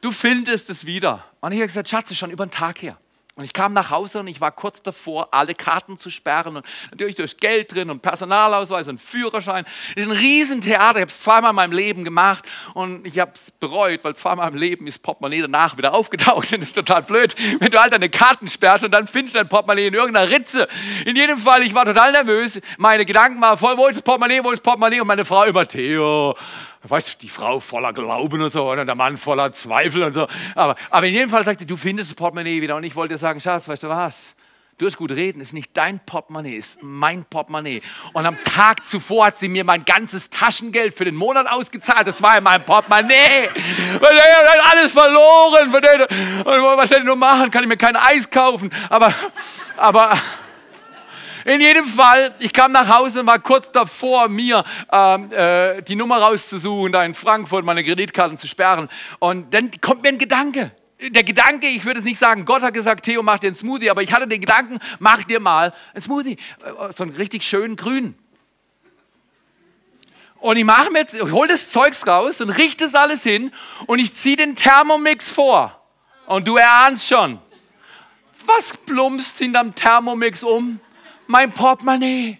du 0.00 0.12
findest 0.12 0.70
es 0.70 0.86
wieder. 0.86 1.24
Und 1.40 1.50
ich 1.50 1.58
habe 1.58 1.66
gesagt, 1.66 1.88
Schatz, 1.88 2.12
ist 2.12 2.18
schon 2.18 2.30
über 2.30 2.46
den 2.46 2.52
Tag 2.52 2.80
her. 2.80 2.96
Und 3.36 3.42
ich 3.42 3.52
kam 3.52 3.72
nach 3.72 3.90
Hause 3.90 4.20
und 4.20 4.28
ich 4.28 4.40
war 4.40 4.52
kurz 4.52 4.80
davor, 4.80 5.28
alle 5.32 5.56
Karten 5.56 5.98
zu 5.98 6.08
sperren 6.08 6.58
und 6.58 6.66
natürlich 6.92 7.16
durch 7.16 7.36
Geld 7.36 7.74
drin 7.74 7.90
und 7.90 8.00
Personalausweis 8.00 8.86
und 8.86 9.00
Führerschein. 9.00 9.64
Das 9.96 10.04
ist 10.04 10.10
ein 10.10 10.16
Riesentheater. 10.16 10.98
Ich 10.98 11.02
habe 11.02 11.10
es 11.10 11.20
zweimal 11.20 11.50
in 11.50 11.56
meinem 11.56 11.72
Leben 11.72 12.04
gemacht 12.04 12.44
und 12.74 13.04
ich 13.04 13.18
habe 13.18 13.32
es 13.34 13.50
bereut, 13.50 14.04
weil 14.04 14.14
zweimal 14.14 14.52
im 14.52 14.56
Leben 14.56 14.86
ist 14.86 15.02
Portemonnaie 15.02 15.40
danach 15.40 15.76
wieder 15.76 15.94
aufgetaucht. 15.94 16.52
Und 16.52 16.52
das 16.62 16.68
ist 16.68 16.74
total 16.74 17.02
blöd, 17.02 17.34
wenn 17.58 17.72
du 17.72 17.80
halt 17.80 17.92
deine 17.92 18.08
Karten 18.08 18.48
sperrst 18.48 18.84
und 18.84 18.94
dann 18.94 19.08
findest 19.08 19.34
du 19.34 19.40
dein 19.40 19.48
Portemonnaie 19.48 19.88
in 19.88 19.94
irgendeiner 19.94 20.30
Ritze. 20.30 20.68
In 21.04 21.16
jedem 21.16 21.38
Fall, 21.38 21.64
ich 21.64 21.74
war 21.74 21.84
total 21.84 22.12
nervös. 22.12 22.60
Meine 22.78 23.04
Gedanken 23.04 23.40
waren 23.40 23.58
voll, 23.58 23.76
wo 23.76 23.88
ist 23.88 23.96
das 23.96 24.02
Portemonnaie, 24.02 24.44
wo 24.44 24.52
ist 24.52 24.60
das 24.60 24.62
Portemonnaie? 24.62 25.00
Und 25.00 25.08
meine 25.08 25.24
Frau 25.24 25.42
immer, 25.42 25.66
Theo, 25.66 26.36
weißt 26.88 27.14
du, 27.14 27.18
die 27.18 27.28
Frau 27.28 27.60
voller 27.60 27.92
Glauben 27.92 28.40
und 28.40 28.52
so, 28.52 28.70
und 28.70 28.86
der 28.86 28.94
Mann 28.94 29.16
voller 29.16 29.52
Zweifel 29.52 30.02
und 30.02 30.12
so. 30.12 30.26
Aber, 30.54 30.76
aber 30.90 31.06
in 31.06 31.14
jedem 31.14 31.30
Fall 31.30 31.44
sagt 31.44 31.60
sie, 31.60 31.66
du 31.66 31.76
findest 31.76 32.10
das 32.10 32.16
Portemonnaie 32.16 32.60
wieder. 32.60 32.76
Und 32.76 32.84
ich 32.84 32.94
wollte 32.94 33.18
sagen, 33.24 33.40
Schatz, 33.40 33.66
weißt 33.66 33.84
du 33.84 33.88
was? 33.88 34.34
Du 34.76 34.86
hast 34.86 34.98
gut 34.98 35.12
reden, 35.12 35.40
ist 35.40 35.54
nicht 35.54 35.74
dein 35.74 35.98
Portemonnaie, 36.00 36.56
ist 36.56 36.82
mein 36.82 37.24
Portemonnaie. 37.24 37.80
Und 38.12 38.26
am 38.26 38.36
Tag 38.44 38.86
zuvor 38.86 39.26
hat 39.26 39.38
sie 39.38 39.48
mir 39.48 39.64
mein 39.64 39.84
ganzes 39.84 40.28
Taschengeld 40.28 40.94
für 40.94 41.06
den 41.06 41.14
Monat 41.14 41.46
ausgezahlt. 41.46 42.06
Das 42.06 42.20
war 42.20 42.36
in 42.36 42.44
meinem 42.44 42.64
Portemonnaie. 42.64 43.48
Alles 44.70 44.92
verloren. 44.92 45.72
Was 45.72 46.90
soll 46.90 46.98
ich 46.98 47.04
nur 47.04 47.16
machen? 47.16 47.50
Kann 47.50 47.62
ich 47.62 47.68
mir 47.68 47.78
kein 47.78 47.96
Eis 47.96 48.28
kaufen? 48.28 48.70
Aber, 48.90 49.14
aber, 49.78 50.18
in 51.46 51.60
jedem 51.62 51.86
Fall, 51.86 52.34
ich 52.40 52.52
kam 52.52 52.72
nach 52.72 52.88
Hause 52.88 53.20
und 53.20 53.26
war 53.26 53.38
kurz 53.38 53.70
davor, 53.70 54.28
mir 54.28 54.64
ähm, 54.92 55.32
äh, 55.32 55.82
die 55.82 55.96
Nummer 55.96 56.18
rauszusuchen, 56.18 56.92
da 56.92 57.04
in 57.04 57.14
Frankfurt 57.14 57.64
meine 57.64 57.82
Kreditkarten 57.82 58.36
zu 58.36 58.48
sperren. 58.48 58.88
Und 59.18 59.54
dann 59.54 59.70
kommt 59.80 60.02
mir 60.02 60.08
ein 60.08 60.18
Gedanke. 60.18 60.72
Der 61.00 61.24
Gedanke, 61.24 61.66
ich 61.66 61.84
würde 61.84 62.00
es 62.00 62.06
nicht 62.06 62.18
sagen, 62.18 62.44
Gott 62.44 62.62
hat 62.62 62.74
gesagt, 62.74 63.04
Theo, 63.04 63.22
mach 63.22 63.38
dir 63.38 63.48
einen 63.48 63.56
Smoothie, 63.56 63.90
aber 63.90 64.02
ich 64.02 64.12
hatte 64.12 64.26
den 64.26 64.40
Gedanken, 64.40 64.78
mach 64.98 65.24
dir 65.24 65.40
mal 65.40 65.72
einen 65.92 66.00
Smoothie. 66.00 66.36
Äh, 66.64 66.92
so 66.92 67.04
einen 67.04 67.14
richtig 67.16 67.42
schönen 67.42 67.76
grün. 67.76 68.14
Und 70.36 70.56
ich 70.56 70.64
mache 70.64 70.90
mir, 70.90 71.06
ich 71.10 71.32
hole 71.32 71.48
das 71.48 71.70
Zeugs 71.70 72.06
raus 72.06 72.40
und 72.40 72.50
richte 72.50 72.84
es 72.84 72.94
alles 72.94 73.22
hin 73.22 73.50
und 73.86 73.98
ich 73.98 74.14
ziehe 74.14 74.36
den 74.36 74.54
Thermomix 74.54 75.30
vor. 75.30 75.80
Und 76.26 76.46
du 76.46 76.56
erahnst 76.56 77.08
schon, 77.08 77.38
was 78.46 78.76
plumpst 78.76 79.38
hinterm 79.38 79.74
Thermomix 79.74 80.42
um? 80.42 80.80
mein 81.26 81.50
Portemonnaie. 81.52 82.38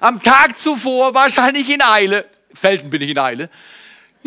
Am 0.00 0.20
Tag 0.20 0.58
zuvor, 0.58 1.14
wahrscheinlich 1.14 1.68
in 1.70 1.82
Eile, 1.82 2.28
selten 2.52 2.90
bin 2.90 3.02
ich 3.02 3.10
in 3.10 3.18
Eile, 3.18 3.48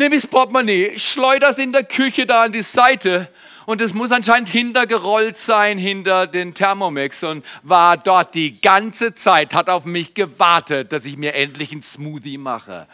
ich 0.06 0.22
das 0.22 0.30
Portemonnaie, 0.30 0.98
schleudere 0.98 1.50
es 1.50 1.58
in 1.58 1.72
der 1.72 1.84
Küche 1.84 2.24
da 2.24 2.44
an 2.44 2.52
die 2.52 2.62
Seite 2.62 3.28
und 3.66 3.82
es 3.82 3.92
muss 3.92 4.12
anscheinend 4.12 4.48
hintergerollt 4.48 5.36
sein 5.36 5.76
hinter 5.76 6.26
den 6.26 6.54
Thermomix 6.54 7.22
und 7.22 7.44
war 7.62 7.96
dort 7.96 8.34
die 8.34 8.60
ganze 8.60 9.14
Zeit, 9.14 9.52
hat 9.52 9.68
auf 9.68 9.84
mich 9.84 10.14
gewartet, 10.14 10.92
dass 10.92 11.04
ich 11.04 11.16
mir 11.16 11.34
endlich 11.34 11.72
einen 11.72 11.82
Smoothie 11.82 12.38
mache. 12.38 12.86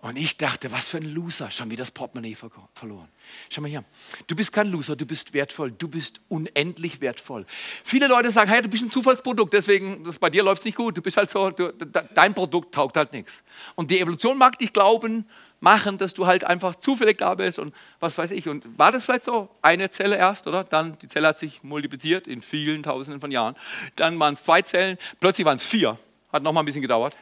Und 0.00 0.16
ich 0.16 0.36
dachte, 0.36 0.72
was 0.72 0.88
für 0.88 0.96
ein 0.96 1.14
Loser, 1.14 1.50
schon 1.52 1.70
wieder 1.70 1.82
das 1.82 1.92
Portemonnaie 1.92 2.36
verloren. 2.74 3.08
Schau 3.50 3.62
mal 3.62 3.68
hier, 3.68 3.84
du 4.26 4.36
bist 4.36 4.52
kein 4.52 4.68
Loser, 4.68 4.96
du 4.96 5.06
bist 5.06 5.32
wertvoll, 5.32 5.72
du 5.72 5.88
bist 5.88 6.20
unendlich 6.28 7.00
wertvoll. 7.00 7.46
Viele 7.84 8.06
Leute 8.06 8.30
sagen, 8.30 8.50
hey, 8.50 8.62
du 8.62 8.68
bist 8.68 8.82
ein 8.82 8.90
Zufallsprodukt, 8.90 9.52
deswegen, 9.52 10.04
das, 10.04 10.18
bei 10.18 10.30
dir 10.30 10.42
läuft 10.42 10.60
es 10.60 10.64
nicht 10.64 10.76
gut, 10.76 10.96
du 10.96 11.02
bist 11.02 11.16
halt 11.16 11.30
so, 11.30 11.50
du, 11.50 11.72
dein 12.14 12.34
Produkt 12.34 12.74
taugt 12.74 12.96
halt 12.96 13.12
nichts. 13.12 13.42
Und 13.74 13.90
die 13.90 14.00
Evolution 14.00 14.38
mag 14.38 14.58
dich 14.58 14.72
glauben, 14.72 15.26
machen, 15.62 15.96
dass 15.96 16.12
du 16.12 16.26
halt 16.26 16.44
einfach 16.44 16.74
zufällig 16.74 17.18
da 17.18 17.34
bist 17.36 17.58
und 17.58 17.72
was 18.00 18.18
weiß 18.18 18.32
ich. 18.32 18.48
Und 18.48 18.64
war 18.78 18.90
das 18.90 19.04
vielleicht 19.04 19.24
so? 19.24 19.48
Eine 19.62 19.90
Zelle 19.90 20.16
erst, 20.16 20.46
oder? 20.48 20.64
Dann, 20.64 20.98
die 20.98 21.06
Zelle 21.06 21.28
hat 21.28 21.38
sich 21.38 21.62
multipliziert 21.62 22.26
in 22.26 22.40
vielen 22.40 22.82
Tausenden 22.82 23.20
von 23.20 23.30
Jahren. 23.30 23.54
Dann 23.94 24.18
waren 24.18 24.34
es 24.34 24.42
zwei 24.42 24.62
Zellen, 24.62 24.98
plötzlich 25.20 25.44
waren 25.44 25.56
es 25.56 25.64
vier, 25.64 25.98
hat 26.32 26.42
noch 26.42 26.52
mal 26.52 26.60
ein 26.60 26.66
bisschen 26.66 26.82
gedauert. 26.82 27.16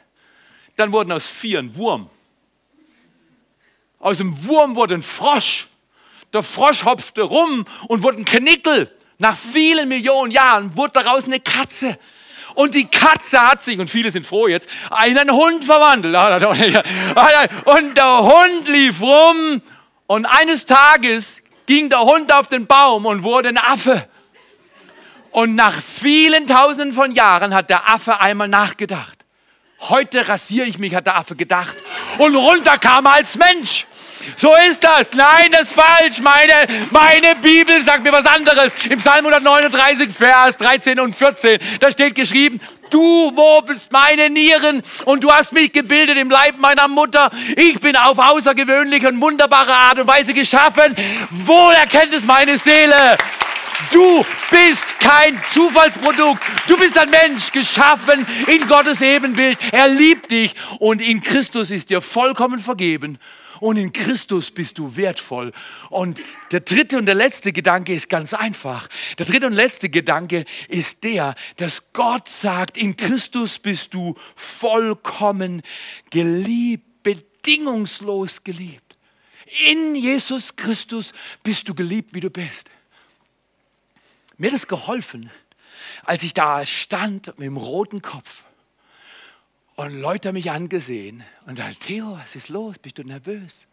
Dann 0.77 0.91
wurden 0.91 1.13
aus 1.13 1.27
vier 1.27 1.59
ein 1.59 1.77
Wurm. 1.77 2.09
Aus 3.99 4.17
dem 4.17 4.47
Wurm 4.47 4.75
wurde 4.75 4.95
ein 4.95 5.03
Frosch. 5.03 5.69
Der 6.33 6.43
Frosch 6.43 6.85
hopfte 6.85 7.23
rum 7.23 7.65
und 7.89 8.03
wurde 8.03 8.19
ein 8.19 8.25
Knickel. 8.25 8.91
Nach 9.19 9.37
vielen 9.37 9.89
Millionen 9.89 10.33
Jahren 10.33 10.77
wurde 10.77 11.03
daraus 11.03 11.27
eine 11.27 11.41
Katze. 11.41 11.99
Und 12.55 12.75
die 12.75 12.87
Katze 12.87 13.41
hat 13.41 13.63
sich, 13.63 13.79
und 13.79 13.89
viele 13.89 14.11
sind 14.11 14.27
froh 14.27 14.49
jetzt, 14.49 14.69
einen 14.91 15.31
Hund 15.31 15.65
verwandelt. 15.65 16.17
Und 17.65 17.97
der 17.97 18.19
Hund 18.19 18.69
lief 18.69 19.01
rum 19.01 19.63
und 20.07 20.27
eines 20.27 20.67
Tages 20.67 21.43
ging 21.67 21.89
der 21.89 22.01
Hund 22.01 22.33
auf 22.33 22.49
den 22.49 22.67
Baum 22.67 23.07
und 23.07 23.23
wurde 23.23 23.49
ein 23.49 23.59
Affe. 23.59 24.09
Und 25.31 25.55
nach 25.55 25.81
vielen 25.81 26.47
Tausenden 26.47 26.93
von 26.93 27.13
Jahren 27.13 27.55
hat 27.55 27.71
der 27.71 27.89
Affe 27.89 28.21
einmal 28.21 28.49
nachgedacht. 28.49 29.25
Heute 29.81 30.29
rasiere 30.29 30.67
ich 30.67 30.79
mich, 30.79 30.95
hat 30.95 31.07
der 31.07 31.17
Affe 31.17 31.37
gedacht. 31.37 31.77
Und 32.19 32.35
runter 32.35 32.77
kam 32.79 33.07
er 33.07 33.13
als 33.13 33.39
Mensch. 33.39 33.87
So 34.37 34.53
ist 34.69 34.83
das. 34.83 35.15
Nein, 35.15 35.51
das 35.53 35.63
ist 35.63 35.73
falsch. 35.73 36.21
Meine, 36.21 36.53
meine 36.91 37.37
Bibel 37.37 37.83
sagt 37.83 38.03
mir 38.03 38.13
was 38.13 38.27
anderes. 38.27 38.73
Im 38.89 38.99
Psalm 38.99 39.27
139, 39.27 40.11
Vers 40.15 40.57
13 40.57 41.01
und 41.01 41.15
14, 41.15 41.59
da 41.81 41.91
steht 41.91 42.15
geschrieben, 42.15 42.61
Du 42.91 43.33
wobelst 43.37 43.93
meine 43.93 44.29
Nieren 44.29 44.83
und 45.05 45.23
du 45.23 45.31
hast 45.31 45.53
mich 45.53 45.71
gebildet 45.71 46.19
im 46.19 46.29
Leib 46.29 46.59
meiner 46.59 46.89
Mutter. 46.89 47.31
Ich 47.57 47.79
bin 47.79 47.95
auf 47.95 48.19
außergewöhnliche 48.19 49.07
und 49.07 49.21
wunderbare 49.21 49.73
Art 49.73 50.01
und 50.01 50.09
Weise 50.09 50.35
geschaffen. 50.35 50.97
Wohl 51.31 51.73
erkennt 51.75 52.13
es 52.13 52.25
meine 52.25 52.57
Seele. 52.57 53.17
Du 53.93 54.27
bist 54.51 54.99
kein 54.99 55.41
Zufallsprodukt. 55.53 56.43
Du 56.67 56.77
bist 56.77 56.99
ein 56.99 57.11
Mensch, 57.11 57.53
geschaffen 57.53 58.27
in 58.49 58.67
Gottes 58.67 59.01
Ebenbild. 59.01 59.57
Er 59.71 59.89
liebt 59.89 60.31
dich 60.33 60.55
und 60.81 61.01
in 61.01 61.23
Christus 61.23 61.71
ist 61.71 61.91
dir 61.91 62.01
vollkommen 62.01 62.59
vergeben 62.59 63.19
und 63.61 63.77
in 63.77 63.93
Christus 63.93 64.51
bist 64.51 64.79
du 64.79 64.97
wertvoll. 64.97 65.53
Und 65.91 66.23
der 66.51 66.61
dritte 66.61 66.99
und 66.99 67.07
der 67.07 67.15
letzte 67.15 67.53
Gedanke 67.53 67.95
ist 67.95 68.09
ganz 68.09 68.35
einfach. 68.35 68.89
Der 69.19 69.27
dritte 69.27 69.47
und 69.47 69.53
letzte 69.53 69.89
Gedanke 69.89 70.45
ist 70.69 71.05
der, 71.05 71.35
dass 71.57 71.93
Gott 71.93 72.29
sagt, 72.29 72.77
in 72.77 72.97
Christus 72.97 73.59
bist 73.59 73.95
du 73.95 74.17
vollkommen 74.35 75.63
geliebt, 76.11 77.03
bedingungslos 77.03 78.43
geliebt. 78.45 78.97
In 79.67 79.95
Jesus 79.95 80.57
Christus 80.57 81.13
bist 81.43 81.69
du 81.69 81.75
geliebt, 81.75 82.15
wie 82.15 82.21
du 82.21 82.31
bist. 82.31 82.71
Mir 84.39 84.49
hat 84.49 84.57
es 84.57 84.67
geholfen, 84.67 85.31
als 86.05 86.23
ich 86.23 86.33
da 86.33 86.65
stand 86.65 87.27
mit 87.39 87.47
dem 87.47 87.57
roten 87.57 88.01
Kopf 88.01 88.45
und 89.81 89.99
Leute 89.99 90.29
haben 90.29 90.35
mich 90.35 90.51
angesehen 90.51 91.25
und 91.47 91.57
sagten, 91.57 91.79
Theo, 91.81 92.19
was 92.19 92.37
ist 92.37 92.51
los? 92.51 92.79
Bist 92.79 92.99
du 92.99 93.03
nervös? 93.03 93.65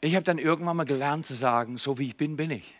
Ich 0.00 0.14
habe 0.14 0.24
dann 0.24 0.38
irgendwann 0.38 0.78
mal 0.78 0.84
gelernt 0.84 1.26
zu 1.26 1.34
sagen, 1.34 1.76
so 1.76 1.98
wie 1.98 2.08
ich 2.08 2.16
bin, 2.16 2.38
bin 2.38 2.50
ich. 2.50 2.74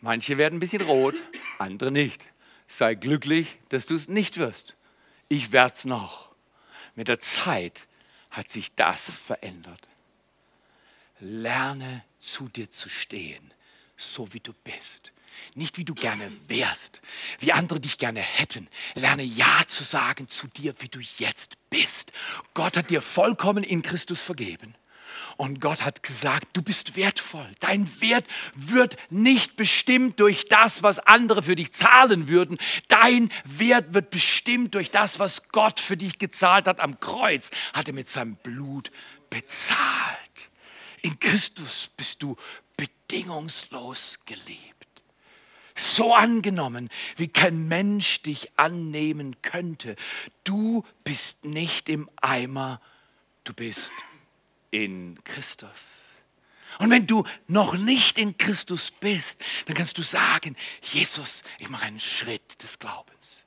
Manche 0.00 0.38
werden 0.38 0.58
ein 0.58 0.60
bisschen 0.60 0.82
rot, 0.82 1.16
andere 1.58 1.90
nicht. 1.90 2.30
Sei 2.68 2.94
glücklich, 2.94 3.58
dass 3.70 3.86
du 3.86 3.96
es 3.96 4.06
nicht 4.06 4.38
wirst. 4.38 4.76
Ich 5.28 5.50
werde 5.50 5.74
es 5.74 5.84
noch. 5.84 6.30
Mit 6.94 7.08
der 7.08 7.18
Zeit 7.18 7.88
hat 8.30 8.48
sich 8.48 8.72
das 8.76 9.12
verändert. 9.16 9.88
Lerne 11.18 12.04
zu 12.20 12.48
dir 12.48 12.70
zu 12.70 12.88
stehen, 12.88 13.52
so 13.96 14.32
wie 14.32 14.40
du 14.40 14.52
bist. 14.62 15.10
Nicht 15.54 15.78
wie 15.78 15.84
du 15.84 15.94
gerne 15.94 16.30
wärst, 16.46 17.00
wie 17.38 17.52
andere 17.52 17.80
dich 17.80 17.98
gerne 17.98 18.20
hätten. 18.20 18.68
Lerne 18.94 19.22
Ja 19.22 19.62
zu 19.66 19.84
sagen 19.84 20.28
zu 20.28 20.46
dir, 20.46 20.74
wie 20.78 20.88
du 20.88 21.00
jetzt 21.00 21.56
bist. 21.70 22.12
Gott 22.54 22.76
hat 22.76 22.90
dir 22.90 23.02
vollkommen 23.02 23.64
in 23.64 23.82
Christus 23.82 24.20
vergeben. 24.20 24.74
Und 25.36 25.60
Gott 25.60 25.82
hat 25.82 26.02
gesagt, 26.02 26.48
du 26.54 26.62
bist 26.62 26.96
wertvoll. 26.96 27.46
Dein 27.60 27.88
Wert 28.00 28.26
wird 28.54 28.96
nicht 29.10 29.56
bestimmt 29.56 30.18
durch 30.20 30.46
das, 30.48 30.82
was 30.82 30.98
andere 30.98 31.44
für 31.44 31.54
dich 31.54 31.72
zahlen 31.72 32.28
würden. 32.28 32.58
Dein 32.88 33.30
Wert 33.44 33.94
wird 33.94 34.10
bestimmt 34.10 34.74
durch 34.74 34.90
das, 34.90 35.18
was 35.18 35.48
Gott 35.48 35.80
für 35.80 35.96
dich 35.96 36.18
gezahlt 36.18 36.66
hat 36.66 36.80
am 36.80 36.98
Kreuz. 36.98 37.50
Hat 37.72 37.88
er 37.88 37.94
mit 37.94 38.08
seinem 38.08 38.36
Blut 38.36 38.90
bezahlt. 39.30 40.50
In 41.02 41.18
Christus 41.20 41.90
bist 41.96 42.22
du 42.22 42.36
bedingungslos 42.76 44.18
geliebt. 44.26 44.77
So 45.78 46.12
angenommen, 46.12 46.88
wie 47.16 47.28
kein 47.28 47.68
Mensch 47.68 48.22
dich 48.22 48.50
annehmen 48.58 49.40
könnte. 49.42 49.94
Du 50.42 50.84
bist 51.04 51.44
nicht 51.44 51.88
im 51.88 52.10
Eimer, 52.20 52.80
du 53.44 53.54
bist 53.54 53.92
in 54.72 55.16
Christus. 55.22 56.08
Und 56.78 56.90
wenn 56.90 57.06
du 57.06 57.24
noch 57.46 57.74
nicht 57.74 58.18
in 58.18 58.36
Christus 58.36 58.90
bist, 58.90 59.42
dann 59.66 59.76
kannst 59.76 59.98
du 59.98 60.02
sagen, 60.02 60.56
Jesus, 60.82 61.42
ich 61.58 61.68
mache 61.68 61.86
einen 61.86 62.00
Schritt 62.00 62.62
des 62.62 62.78
Glaubens. 62.78 63.44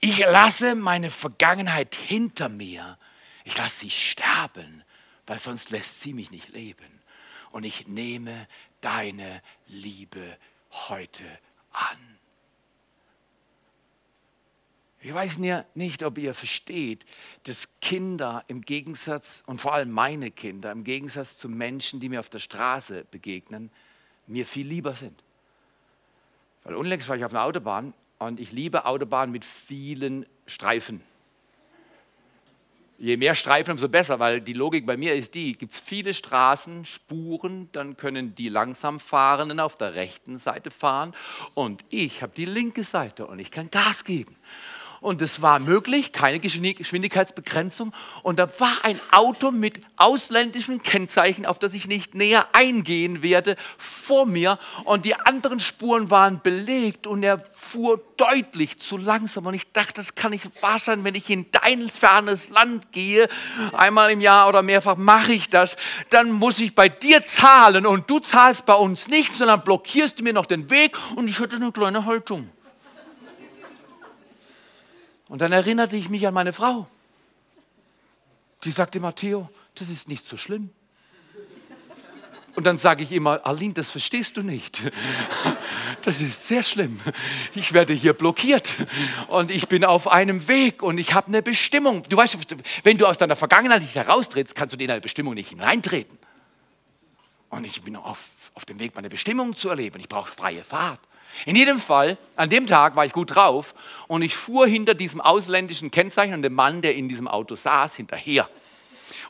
Ich 0.00 0.18
lasse 0.18 0.74
meine 0.74 1.10
Vergangenheit 1.10 1.94
hinter 1.94 2.48
mir. 2.48 2.98
Ich 3.44 3.56
lasse 3.58 3.80
sie 3.80 3.90
sterben, 3.90 4.82
weil 5.26 5.38
sonst 5.38 5.70
lässt 5.70 6.00
sie 6.00 6.14
mich 6.14 6.30
nicht 6.30 6.48
leben. 6.48 7.02
Und 7.50 7.64
ich 7.64 7.86
nehme 7.86 8.48
deine 8.80 9.42
Liebe 9.68 10.38
heute 10.72 11.24
an. 11.72 11.98
Ich 15.00 15.12
weiß 15.12 15.38
nicht, 15.74 16.02
ob 16.04 16.18
ihr 16.18 16.32
versteht, 16.32 17.04
dass 17.42 17.68
Kinder 17.80 18.44
im 18.46 18.60
Gegensatz, 18.60 19.42
und 19.46 19.60
vor 19.60 19.74
allem 19.74 19.90
meine 19.90 20.30
Kinder, 20.30 20.70
im 20.70 20.84
Gegensatz 20.84 21.36
zu 21.36 21.48
Menschen, 21.48 21.98
die 21.98 22.08
mir 22.08 22.20
auf 22.20 22.28
der 22.28 22.38
Straße 22.38 23.04
begegnen, 23.10 23.70
mir 24.28 24.46
viel 24.46 24.66
lieber 24.66 24.94
sind. 24.94 25.22
Weil 26.62 26.76
unlängst 26.76 27.08
war 27.08 27.16
ich 27.16 27.24
auf 27.24 27.32
einer 27.32 27.42
Autobahn 27.42 27.94
und 28.18 28.38
ich 28.38 28.52
liebe 28.52 28.86
Autobahnen 28.86 29.32
mit 29.32 29.44
vielen 29.44 30.24
Streifen 30.46 31.02
je 33.02 33.16
mehr 33.16 33.34
Streifen, 33.34 33.72
umso 33.72 33.88
besser, 33.88 34.20
weil 34.20 34.40
die 34.40 34.52
Logik 34.52 34.86
bei 34.86 34.96
mir 34.96 35.14
ist 35.14 35.34
die, 35.34 35.58
gibt 35.58 35.72
es 35.72 35.80
viele 35.80 36.14
Straßen, 36.14 36.84
Spuren, 36.84 37.68
dann 37.72 37.96
können 37.96 38.36
die 38.36 38.48
Langsamfahrenden 38.48 39.58
auf 39.58 39.76
der 39.76 39.96
rechten 39.96 40.38
Seite 40.38 40.70
fahren 40.70 41.12
und 41.54 41.84
ich 41.90 42.22
habe 42.22 42.32
die 42.36 42.44
linke 42.44 42.84
Seite 42.84 43.26
und 43.26 43.40
ich 43.40 43.50
kann 43.50 43.68
Gas 43.70 44.04
geben 44.04 44.36
und 45.02 45.20
es 45.20 45.42
war 45.42 45.58
möglich, 45.58 46.12
keine 46.12 46.38
Geschwindigkeitsbegrenzung. 46.38 47.92
Und 48.22 48.38
da 48.38 48.48
war 48.60 48.72
ein 48.84 48.98
Auto 49.10 49.50
mit 49.50 49.80
ausländischen 49.96 50.80
Kennzeichen, 50.80 51.44
auf 51.44 51.58
das 51.58 51.74
ich 51.74 51.88
nicht 51.88 52.14
näher 52.14 52.46
eingehen 52.52 53.22
werde, 53.22 53.56
vor 53.76 54.26
mir. 54.26 54.60
Und 54.84 55.04
die 55.04 55.16
anderen 55.16 55.58
Spuren 55.58 56.10
waren 56.10 56.40
belegt 56.40 57.08
und 57.08 57.24
er 57.24 57.44
fuhr 57.52 58.00
deutlich 58.16 58.78
zu 58.78 58.96
langsam. 58.96 59.46
Und 59.46 59.54
ich 59.54 59.72
dachte, 59.72 59.94
das 59.94 60.14
kann 60.14 60.30
nicht 60.30 60.62
wahr 60.62 60.78
sein, 60.78 61.02
wenn 61.02 61.16
ich 61.16 61.28
in 61.30 61.46
dein 61.50 61.88
fernes 61.88 62.48
Land 62.50 62.92
gehe, 62.92 63.28
einmal 63.72 64.12
im 64.12 64.20
Jahr 64.20 64.48
oder 64.48 64.62
mehrfach 64.62 64.96
mache 64.96 65.32
ich 65.32 65.50
das, 65.50 65.76
dann 66.10 66.30
muss 66.30 66.60
ich 66.60 66.76
bei 66.76 66.88
dir 66.88 67.24
zahlen 67.24 67.86
und 67.86 68.08
du 68.08 68.20
zahlst 68.20 68.66
bei 68.66 68.74
uns 68.74 69.08
nicht, 69.08 69.32
sondern 69.32 69.64
blockierst 69.64 70.22
mir 70.22 70.32
noch 70.32 70.46
den 70.46 70.70
Weg 70.70 70.96
und 71.16 71.26
ich 71.28 71.40
hatte 71.40 71.56
eine 71.56 71.72
kleine 71.72 72.04
Haltung. 72.04 72.48
Und 75.32 75.38
dann 75.38 75.50
erinnerte 75.50 75.96
ich 75.96 76.10
mich 76.10 76.26
an 76.26 76.34
meine 76.34 76.52
Frau. 76.52 76.86
Die 78.64 78.70
sagte, 78.70 79.00
Matteo, 79.00 79.48
das 79.74 79.88
ist 79.88 80.06
nicht 80.06 80.26
so 80.26 80.36
schlimm. 80.36 80.68
Und 82.54 82.64
dann 82.64 82.76
sage 82.76 83.02
ich 83.02 83.12
immer, 83.12 83.40
Aline, 83.46 83.72
das 83.72 83.90
verstehst 83.90 84.36
du 84.36 84.42
nicht. 84.42 84.82
Das 86.02 86.20
ist 86.20 86.48
sehr 86.48 86.62
schlimm. 86.62 87.00
Ich 87.54 87.72
werde 87.72 87.94
hier 87.94 88.12
blockiert 88.12 88.74
und 89.28 89.50
ich 89.50 89.68
bin 89.68 89.86
auf 89.86 90.06
einem 90.06 90.48
Weg 90.48 90.82
und 90.82 90.98
ich 90.98 91.14
habe 91.14 91.28
eine 91.28 91.40
Bestimmung. 91.40 92.02
Du 92.10 92.16
weißt, 92.18 92.36
wenn 92.82 92.98
du 92.98 93.06
aus 93.06 93.16
deiner 93.16 93.36
Vergangenheit 93.36 93.80
nicht 93.80 93.94
heraustrittst, 93.94 94.54
kannst 94.54 94.74
du 94.74 94.84
in 94.84 94.90
eine 94.90 95.00
Bestimmung 95.00 95.32
nicht 95.32 95.48
hineintreten. 95.48 96.18
Und 97.48 97.64
ich 97.64 97.80
bin 97.80 97.96
auf, 97.96 98.18
auf 98.52 98.66
dem 98.66 98.78
Weg, 98.80 98.94
meine 98.96 99.08
Bestimmung 99.08 99.56
zu 99.56 99.70
erleben. 99.70 99.98
Ich 99.98 100.08
brauche 100.08 100.30
freie 100.30 100.62
Fahrt. 100.62 101.00
In 101.46 101.56
jedem 101.56 101.78
Fall, 101.78 102.18
an 102.36 102.50
dem 102.50 102.66
Tag 102.66 102.94
war 102.94 103.04
ich 103.04 103.12
gut 103.12 103.34
drauf 103.34 103.74
und 104.06 104.22
ich 104.22 104.36
fuhr 104.36 104.66
hinter 104.66 104.94
diesem 104.94 105.20
ausländischen 105.20 105.90
Kennzeichen 105.90 106.34
und 106.34 106.42
dem 106.42 106.54
Mann, 106.54 106.82
der 106.82 106.94
in 106.94 107.08
diesem 107.08 107.26
Auto 107.26 107.54
saß, 107.54 107.96
hinterher. 107.96 108.48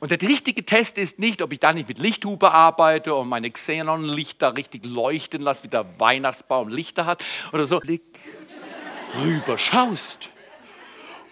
Und 0.00 0.10
der 0.10 0.20
richtige 0.20 0.64
Test 0.64 0.98
ist 0.98 1.18
nicht, 1.18 1.42
ob 1.42 1.52
ich 1.52 1.60
da 1.60 1.72
nicht 1.72 1.88
mit 1.88 1.98
Lichthupe 1.98 2.50
arbeite 2.50 3.14
und 3.14 3.28
meine 3.28 3.50
Xenon-Lichter 3.50 4.56
richtig 4.56 4.84
leuchten 4.84 5.42
lasse, 5.42 5.62
wie 5.64 5.68
der 5.68 5.86
Weihnachtsbaum 5.98 6.68
Lichter 6.68 7.06
hat 7.06 7.24
oder 7.52 7.66
so. 7.66 7.80
Rüber 9.22 9.58
schaust 9.58 10.28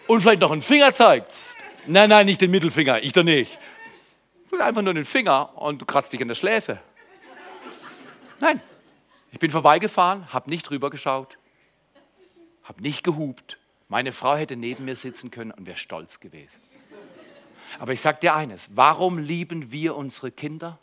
und 0.07 0.21
vielleicht 0.21 0.41
noch 0.41 0.51
einen 0.51 0.61
Finger 0.61 0.93
zeigst. 0.93 1.57
Nein, 1.85 2.09
nein, 2.09 2.25
nicht 2.25 2.41
den 2.41 2.51
Mittelfinger, 2.51 3.03
ich 3.03 3.11
doch 3.11 3.23
nicht. 3.23 3.57
Einfach 4.59 4.81
nur 4.81 4.93
den 4.93 5.05
Finger 5.05 5.57
und 5.57 5.81
du 5.81 5.85
kratzt 5.85 6.13
dich 6.13 6.21
in 6.21 6.27
der 6.27 6.35
Schläfe. 6.35 6.79
Nein, 8.39 8.61
ich 9.31 9.39
bin 9.39 9.51
vorbeigefahren, 9.51 10.31
habe 10.33 10.49
nicht 10.49 10.69
drüber 10.69 10.89
geschaut, 10.89 11.37
habe 12.63 12.81
nicht 12.81 13.03
gehupt. 13.03 13.57
Meine 13.87 14.11
Frau 14.11 14.35
hätte 14.35 14.55
neben 14.55 14.85
mir 14.85 14.95
sitzen 14.95 15.31
können 15.31 15.51
und 15.51 15.65
wäre 15.65 15.77
stolz 15.77 16.19
gewesen. 16.19 16.59
Aber 17.79 17.93
ich 17.93 18.01
sage 18.01 18.19
dir 18.19 18.35
eines, 18.35 18.69
warum 18.73 19.17
lieben 19.17 19.71
wir 19.71 19.95
unsere 19.95 20.31
Kinder? 20.31 20.77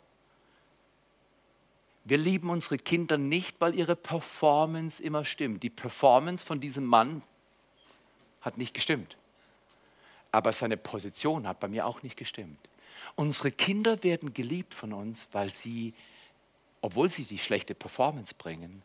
Wir 2.03 2.17
lieben 2.17 2.49
unsere 2.49 2.77
Kinder 2.77 3.17
nicht, 3.17 3.61
weil 3.61 3.75
ihre 3.75 3.95
Performance 3.95 5.01
immer 5.01 5.25
stimmt. 5.25 5.61
Die 5.61 5.69
Performance 5.69 6.43
von 6.43 6.59
diesem 6.59 6.85
Mann 6.85 7.21
hat 8.41 8.57
nicht 8.57 8.73
gestimmt. 8.73 9.17
Aber 10.31 10.53
seine 10.53 10.77
Position 10.77 11.47
hat 11.47 11.59
bei 11.59 11.67
mir 11.67 11.85
auch 11.85 12.01
nicht 12.01 12.17
gestimmt. 12.17 12.57
Unsere 13.15 13.51
Kinder 13.51 14.03
werden 14.03 14.33
geliebt 14.33 14.73
von 14.73 14.93
uns, 14.93 15.27
weil 15.31 15.53
sie 15.53 15.93
obwohl 16.81 17.09
sie 17.09 17.23
die 17.25 17.37
schlechte 17.37 17.75
Performance 17.75 18.33
bringen, 18.35 18.83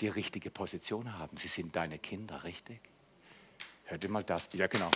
die 0.00 0.08
richtige 0.08 0.50
Position 0.50 1.18
haben. 1.18 1.36
Sie 1.36 1.48
sind 1.48 1.74
deine 1.76 1.98
Kinder, 1.98 2.42
richtig? 2.44 2.80
Hört 3.84 4.04
ihr 4.04 4.10
mal 4.10 4.22
das? 4.22 4.48
Ja, 4.52 4.66
genau. 4.66 4.90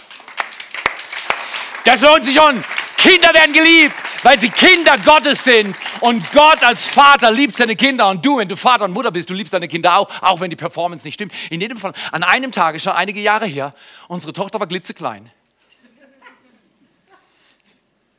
Das 1.85 2.01
lohnt 2.01 2.25
sich 2.25 2.35
schon. 2.35 2.65
Kinder 2.97 3.35
werden 3.35 3.53
geliebt, 3.53 3.95
weil 4.23 4.39
sie 4.39 4.49
Kinder 4.49 4.97
Gottes 4.99 5.45
sind. 5.45 5.77
Und 6.01 6.33
Gott 6.33 6.63
als 6.63 6.87
Vater 6.87 7.31
liebt 7.31 7.55
seine 7.55 7.77
Kinder. 7.77 8.09
Und 8.09 8.25
du, 8.25 8.39
wenn 8.39 8.49
du 8.49 8.57
Vater 8.57 8.85
und 8.85 8.93
Mutter 8.93 9.11
bist, 9.11 9.29
du 9.29 9.35
liebst 9.35 9.53
deine 9.53 9.69
Kinder 9.69 9.99
auch, 9.99 10.09
auch 10.23 10.41
wenn 10.41 10.49
die 10.49 10.57
Performance 10.57 11.07
nicht 11.07 11.15
stimmt. 11.15 11.35
In 11.51 11.61
jedem 11.61 11.77
Fall, 11.77 11.93
an 12.13 12.23
einem 12.23 12.51
Tag, 12.51 12.81
schon 12.81 12.95
einige 12.95 13.21
Jahre 13.21 13.47
her, 13.47 13.75
unsere 14.09 14.33
Tochter 14.33 14.59
war 14.59 14.67
klitzeklein 14.67 15.31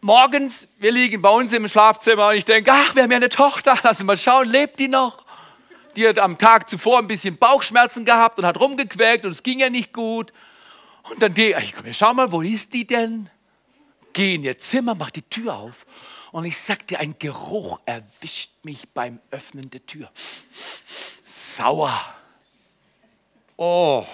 morgens, 0.05 0.67
wir 0.77 0.91
liegen 0.91 1.19
bei 1.19 1.29
uns 1.29 1.51
im 1.51 1.67
Schlafzimmer 1.67 2.27
und 2.27 2.35
ich 2.35 2.45
denke, 2.45 2.71
ach, 2.71 2.93
wir 2.93 3.03
haben 3.03 3.11
ja 3.11 3.17
eine 3.17 3.29
Tochter, 3.29 3.75
lass 3.83 4.03
mal 4.03 4.15
schauen, 4.15 4.47
lebt 4.47 4.79
die 4.79 4.87
noch? 4.87 5.25
Die 5.95 6.07
hat 6.07 6.19
am 6.19 6.37
Tag 6.37 6.69
zuvor 6.69 6.99
ein 6.99 7.07
bisschen 7.07 7.37
Bauchschmerzen 7.37 8.05
gehabt 8.05 8.37
und 8.37 8.45
hat 8.45 8.59
rumgequäkt 8.59 9.25
und 9.25 9.31
es 9.31 9.41
ging 9.41 9.59
ja 9.59 9.69
nicht 9.69 9.93
gut. 9.93 10.31
Und 11.09 11.21
dann 11.21 11.33
gehe 11.33 11.57
ich, 11.59 11.73
komm, 11.73 11.91
schau 11.91 12.13
mal, 12.13 12.31
wo 12.31 12.41
ist 12.41 12.73
die 12.73 12.85
denn? 12.85 13.29
Geh 14.13 14.35
in 14.35 14.43
ihr 14.43 14.57
Zimmer, 14.59 14.93
mach 14.93 15.09
die 15.09 15.23
Tür 15.23 15.55
auf. 15.55 15.87
Und 16.31 16.45
ich 16.45 16.57
sagte, 16.57 16.99
ein 16.99 17.15
Geruch 17.17 17.79
erwischt 17.85 18.51
mich 18.63 18.87
beim 18.93 19.19
Öffnen 19.31 19.71
der 19.71 19.85
Tür. 19.85 20.09
Sauer. 21.25 21.99
Oh, 23.57 24.05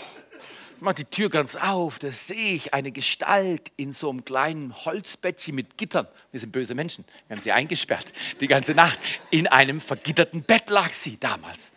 mache 0.82 0.96
die 0.96 1.06
Tür 1.06 1.30
ganz 1.30 1.56
auf, 1.56 2.00
da 2.00 2.12
sehe 2.12 2.54
ich 2.54 2.74
eine 2.74 2.92
Gestalt 2.92 3.72
in 3.78 3.94
so 3.94 4.10
einem 4.10 4.26
kleinen 4.26 4.76
Holzbettchen 4.86 5.56
mit 5.56 5.78
Gittern. 5.78 6.08
Wir 6.32 6.40
sind 6.40 6.52
böse 6.52 6.76
Menschen, 6.76 7.06
wir 7.28 7.36
haben 7.36 7.42
sie 7.42 7.52
eingesperrt 7.52 8.14
die 8.40 8.48
ganze 8.48 8.74
Nacht. 8.74 9.00
In 9.30 9.48
einem 9.48 9.80
vergitterten 9.80 10.44
Bett 10.44 10.70
lag 10.70 10.92
sie 10.92 11.18
damals. 11.20 11.72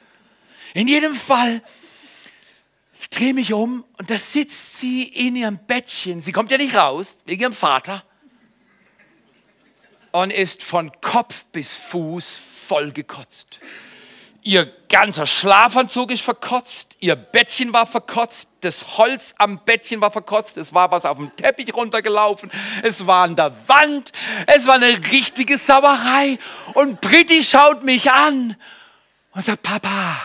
In 0.73 0.89
jedem 0.89 1.15
Fall, 1.15 1.63
ich 3.01 3.11
drehe 3.11 3.35
mich 3.35 3.53
um 3.53 3.85
und 3.99 4.09
da 4.09 4.19
sitzt 4.19 4.81
sie 4.81 5.05
in 5.05 5.37
ihrem 5.37 5.59
Bettchen. 5.59 6.21
Sie 6.21 6.33
kommt 6.33 6.51
ja 6.51 6.57
nicht 6.57 6.75
raus, 6.75 7.19
wegen 7.27 7.43
ihrem 7.43 7.53
Vater. 7.53 8.03
Und 10.13 10.31
ist 10.31 10.63
von 10.63 10.91
Kopf 11.01 11.45
bis 11.47 11.77
Fuß 11.77 12.37
voll 12.37 12.93
gekotzt. 12.93 13.61
Ihr 14.47 14.71
ganzer 14.91 15.27
Schlafanzug 15.27 16.11
ist 16.11 16.21
verkotzt, 16.21 16.99
ihr 17.01 17.17
Bettchen 17.17 17.73
war 17.73 17.87
verkotzt, 17.87 18.51
das 18.61 18.99
Holz 18.99 19.35
am 19.39 19.59
Bettchen 19.65 20.03
war 20.03 20.11
verkotzt, 20.11 20.59
es 20.59 20.75
war 20.75 20.91
was 20.91 21.07
auf 21.07 21.17
dem 21.17 21.35
Teppich 21.35 21.75
runtergelaufen, 21.75 22.53
es 22.83 23.07
war 23.07 23.25
an 23.25 23.37
der 23.37 23.55
Wand, 23.67 24.13
es 24.47 24.67
war 24.67 24.75
eine 24.75 24.99
richtige 25.11 25.57
Sauerei. 25.57 26.39
Und 26.75 27.01
Britti 27.01 27.43
schaut 27.43 27.85
mich 27.85 28.13
an 28.13 28.55
und 29.33 29.45
sagt, 29.45 29.63
Papa. 29.63 30.21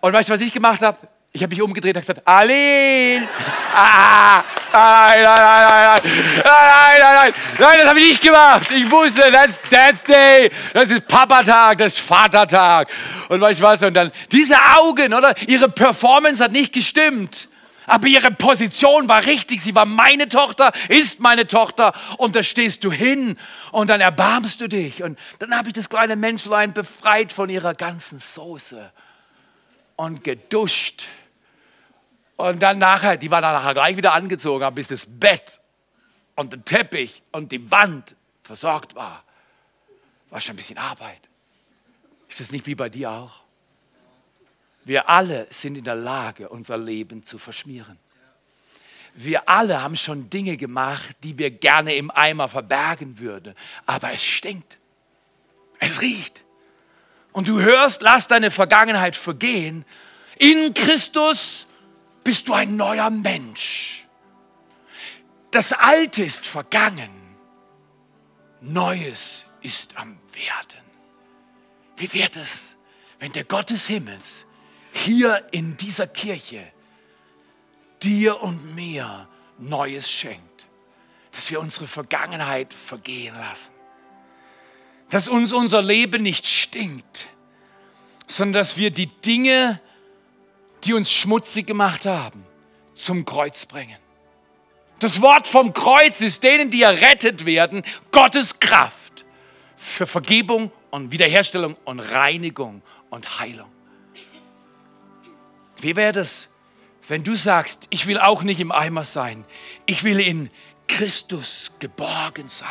Und 0.00 0.12
weißt 0.12 0.28
du, 0.28 0.34
was 0.34 0.40
ich 0.42 0.52
gemacht 0.52 0.80
habe? 0.80 0.98
Ich 1.34 1.42
habe 1.42 1.54
mich 1.54 1.62
umgedreht 1.62 1.96
und 1.96 2.02
gesagt, 2.02 2.28
Aline! 2.28 3.26
Ah, 3.74 4.44
nein, 4.70 5.22
nein, 5.22 5.34
nein, 5.38 5.66
nein, 5.66 5.70
nein, 5.70 6.00
nein, 6.44 6.98
nein, 7.00 7.00
nein, 7.00 7.34
nein, 7.58 7.78
das 7.78 7.88
habe 7.88 8.00
ich 8.00 8.08
nicht 8.10 8.22
gemacht. 8.22 8.70
Ich 8.70 8.90
wusste, 8.90 9.32
that's 9.32 9.62
Dad's 9.62 10.04
Day, 10.04 10.50
das 10.74 10.90
ist 10.90 11.08
Papatag, 11.08 11.78
das 11.78 11.94
ist 11.94 12.00
Vatertag. 12.00 12.90
Und 13.30 13.40
du 13.40 13.62
was? 13.62 13.82
Und 13.82 13.94
dann 13.94 14.12
diese 14.30 14.56
Augen, 14.78 15.14
oder? 15.14 15.34
Ihre 15.48 15.70
Performance 15.70 16.44
hat 16.44 16.52
nicht 16.52 16.74
gestimmt. 16.74 17.48
Aber 17.86 18.08
ihre 18.08 18.30
Position 18.30 19.08
war 19.08 19.24
richtig. 19.24 19.62
Sie 19.62 19.74
war 19.74 19.86
meine 19.86 20.28
Tochter, 20.28 20.70
ist 20.88 21.18
meine 21.20 21.46
Tochter. 21.46 21.94
Und 22.18 22.36
da 22.36 22.42
stehst 22.42 22.84
du 22.84 22.92
hin 22.92 23.38
und 23.70 23.88
dann 23.88 24.02
erbarmst 24.02 24.60
du 24.60 24.68
dich. 24.68 25.02
Und 25.02 25.18
dann 25.38 25.56
habe 25.56 25.68
ich 25.68 25.72
das 25.72 25.88
kleine 25.88 26.14
Menschlein 26.14 26.74
befreit 26.74 27.32
von 27.32 27.48
ihrer 27.48 27.74
ganzen 27.74 28.18
Soße 28.18 28.92
und 29.96 30.24
geduscht 30.24 31.04
und 32.42 32.60
dann 32.60 32.78
nachher, 32.78 33.16
die 33.16 33.30
war 33.30 33.40
dann 33.40 33.54
nachher 33.54 33.74
gleich 33.74 33.96
wieder 33.96 34.14
angezogen, 34.14 34.74
bis 34.74 34.88
das 34.88 35.06
Bett 35.06 35.60
und 36.34 36.52
der 36.52 36.64
Teppich 36.64 37.22
und 37.30 37.52
die 37.52 37.70
Wand 37.70 38.16
versorgt 38.42 38.96
war. 38.96 39.22
War 40.30 40.40
schon 40.40 40.54
ein 40.54 40.56
bisschen 40.56 40.78
Arbeit. 40.78 41.20
Ist 42.28 42.40
das 42.40 42.50
nicht 42.50 42.66
wie 42.66 42.74
bei 42.74 42.88
dir 42.88 43.10
auch? 43.12 43.42
Wir 44.84 45.08
alle 45.08 45.46
sind 45.50 45.78
in 45.78 45.84
der 45.84 45.94
Lage, 45.94 46.48
unser 46.48 46.76
Leben 46.76 47.24
zu 47.24 47.38
verschmieren. 47.38 47.96
Wir 49.14 49.48
alle 49.48 49.80
haben 49.80 49.94
schon 49.94 50.28
Dinge 50.28 50.56
gemacht, 50.56 51.14
die 51.22 51.38
wir 51.38 51.50
gerne 51.50 51.94
im 51.94 52.10
Eimer 52.10 52.48
verbergen 52.48 53.20
würden. 53.20 53.54
Aber 53.86 54.12
es 54.12 54.24
stinkt. 54.24 54.78
Es 55.78 56.00
riecht. 56.00 56.42
Und 57.30 57.46
du 57.46 57.60
hörst, 57.60 58.02
lass 58.02 58.26
deine 58.26 58.50
Vergangenheit 58.50 59.14
vergehen. 59.14 59.84
In 60.38 60.74
Christus 60.74 61.68
bist 62.24 62.48
du 62.48 62.54
ein 62.54 62.76
neuer 62.76 63.10
Mensch. 63.10 64.06
Das 65.50 65.72
Alte 65.72 66.24
ist 66.24 66.46
vergangen, 66.46 67.10
Neues 68.60 69.44
ist 69.60 69.96
am 69.96 70.18
Werden. 70.32 70.80
Wie 71.96 72.12
wird 72.12 72.36
es, 72.36 72.76
wenn 73.18 73.32
der 73.32 73.44
Gott 73.44 73.70
des 73.70 73.86
Himmels 73.86 74.46
hier 74.92 75.46
in 75.52 75.76
dieser 75.76 76.06
Kirche 76.06 76.72
dir 78.02 78.40
und 78.40 78.74
mir 78.74 79.28
Neues 79.58 80.10
schenkt, 80.10 80.68
dass 81.32 81.50
wir 81.50 81.60
unsere 81.60 81.86
Vergangenheit 81.86 82.72
vergehen 82.72 83.34
lassen, 83.36 83.72
dass 85.10 85.28
uns 85.28 85.52
unser 85.52 85.82
Leben 85.82 86.22
nicht 86.22 86.46
stinkt, 86.46 87.28
sondern 88.26 88.54
dass 88.54 88.76
wir 88.76 88.90
die 88.90 89.06
Dinge, 89.06 89.80
die 90.84 90.94
uns 90.94 91.12
schmutzig 91.12 91.66
gemacht 91.66 92.06
haben, 92.06 92.44
zum 92.94 93.24
Kreuz 93.24 93.66
bringen. 93.66 93.96
Das 94.98 95.20
Wort 95.20 95.46
vom 95.46 95.72
Kreuz 95.72 96.20
ist 96.20 96.42
denen, 96.44 96.70
die 96.70 96.82
errettet 96.82 97.44
werden, 97.44 97.82
Gottes 98.12 98.60
Kraft 98.60 99.24
für 99.76 100.06
Vergebung 100.06 100.70
und 100.90 101.10
Wiederherstellung 101.10 101.76
und 101.84 101.98
Reinigung 101.98 102.82
und 103.10 103.40
Heilung. 103.40 103.70
Wie 105.80 105.96
wäre 105.96 106.12
das, 106.12 106.48
wenn 107.08 107.24
du 107.24 107.34
sagst, 107.34 107.88
ich 107.90 108.06
will 108.06 108.18
auch 108.18 108.44
nicht 108.44 108.60
im 108.60 108.70
Eimer 108.70 109.04
sein, 109.04 109.44
ich 109.86 110.04
will 110.04 110.20
in 110.20 110.50
Christus 110.86 111.72
geborgen 111.80 112.48
sein, 112.48 112.68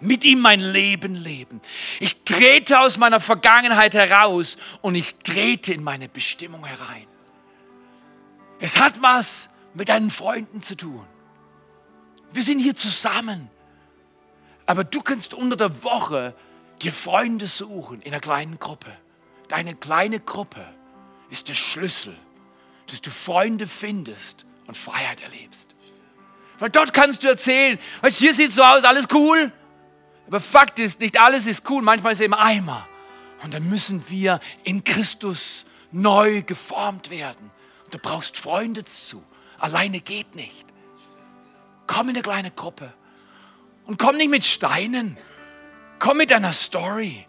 mit 0.00 0.24
ihm 0.24 0.40
mein 0.40 0.60
Leben 0.60 1.14
leben. 1.14 1.62
Ich 2.00 2.24
trete 2.24 2.80
aus 2.80 2.98
meiner 2.98 3.20
Vergangenheit 3.20 3.94
heraus 3.94 4.58
und 4.82 4.96
ich 4.96 5.14
trete 5.22 5.72
in 5.72 5.82
meine 5.82 6.08
Bestimmung 6.08 6.66
herein. 6.66 7.06
Es 8.64 8.80
hat 8.80 9.02
was 9.02 9.50
mit 9.74 9.90
deinen 9.90 10.10
Freunden 10.10 10.62
zu 10.62 10.74
tun. 10.74 11.04
Wir 12.32 12.42
sind 12.42 12.60
hier 12.60 12.74
zusammen. 12.74 13.50
Aber 14.64 14.84
du 14.84 15.02
kannst 15.02 15.34
unter 15.34 15.54
der 15.54 15.84
Woche 15.84 16.34
dir 16.80 16.90
Freunde 16.90 17.46
suchen 17.46 18.00
in 18.00 18.12
einer 18.12 18.22
kleinen 18.22 18.58
Gruppe. 18.58 18.90
Deine 19.48 19.74
kleine 19.74 20.18
Gruppe 20.18 20.64
ist 21.28 21.50
der 21.50 21.54
Schlüssel, 21.54 22.16
dass 22.86 23.02
du 23.02 23.10
Freunde 23.10 23.66
findest 23.66 24.46
und 24.66 24.78
Freiheit 24.78 25.20
erlebst. 25.20 25.74
Weil 26.58 26.70
dort 26.70 26.94
kannst 26.94 27.22
du 27.22 27.28
erzählen, 27.28 27.78
weißt, 28.00 28.18
hier 28.18 28.32
sieht 28.32 28.54
so 28.54 28.62
aus, 28.62 28.84
alles 28.84 29.08
cool. 29.12 29.52
Aber 30.26 30.40
Fakt 30.40 30.78
ist, 30.78 31.00
nicht 31.00 31.20
alles 31.20 31.46
ist 31.46 31.68
cool, 31.68 31.82
manchmal 31.82 32.14
ist 32.14 32.20
es 32.20 32.24
im 32.24 32.32
Eimer. 32.32 32.88
Und 33.42 33.52
dann 33.52 33.68
müssen 33.68 34.08
wir 34.08 34.40
in 34.62 34.84
Christus 34.84 35.66
neu 35.92 36.40
geformt 36.40 37.10
werden. 37.10 37.50
Du 37.94 38.00
brauchst 38.00 38.36
Freunde 38.36 38.82
dazu. 38.82 39.22
Alleine 39.56 40.00
geht 40.00 40.34
nicht. 40.34 40.66
Komm 41.86 42.08
in 42.08 42.16
eine 42.16 42.22
kleine 42.22 42.50
Gruppe. 42.50 42.92
Und 43.84 44.00
komm 44.00 44.16
nicht 44.16 44.30
mit 44.30 44.44
Steinen. 44.44 45.16
Komm 46.00 46.16
mit 46.16 46.32
einer 46.32 46.52
Story. 46.52 47.24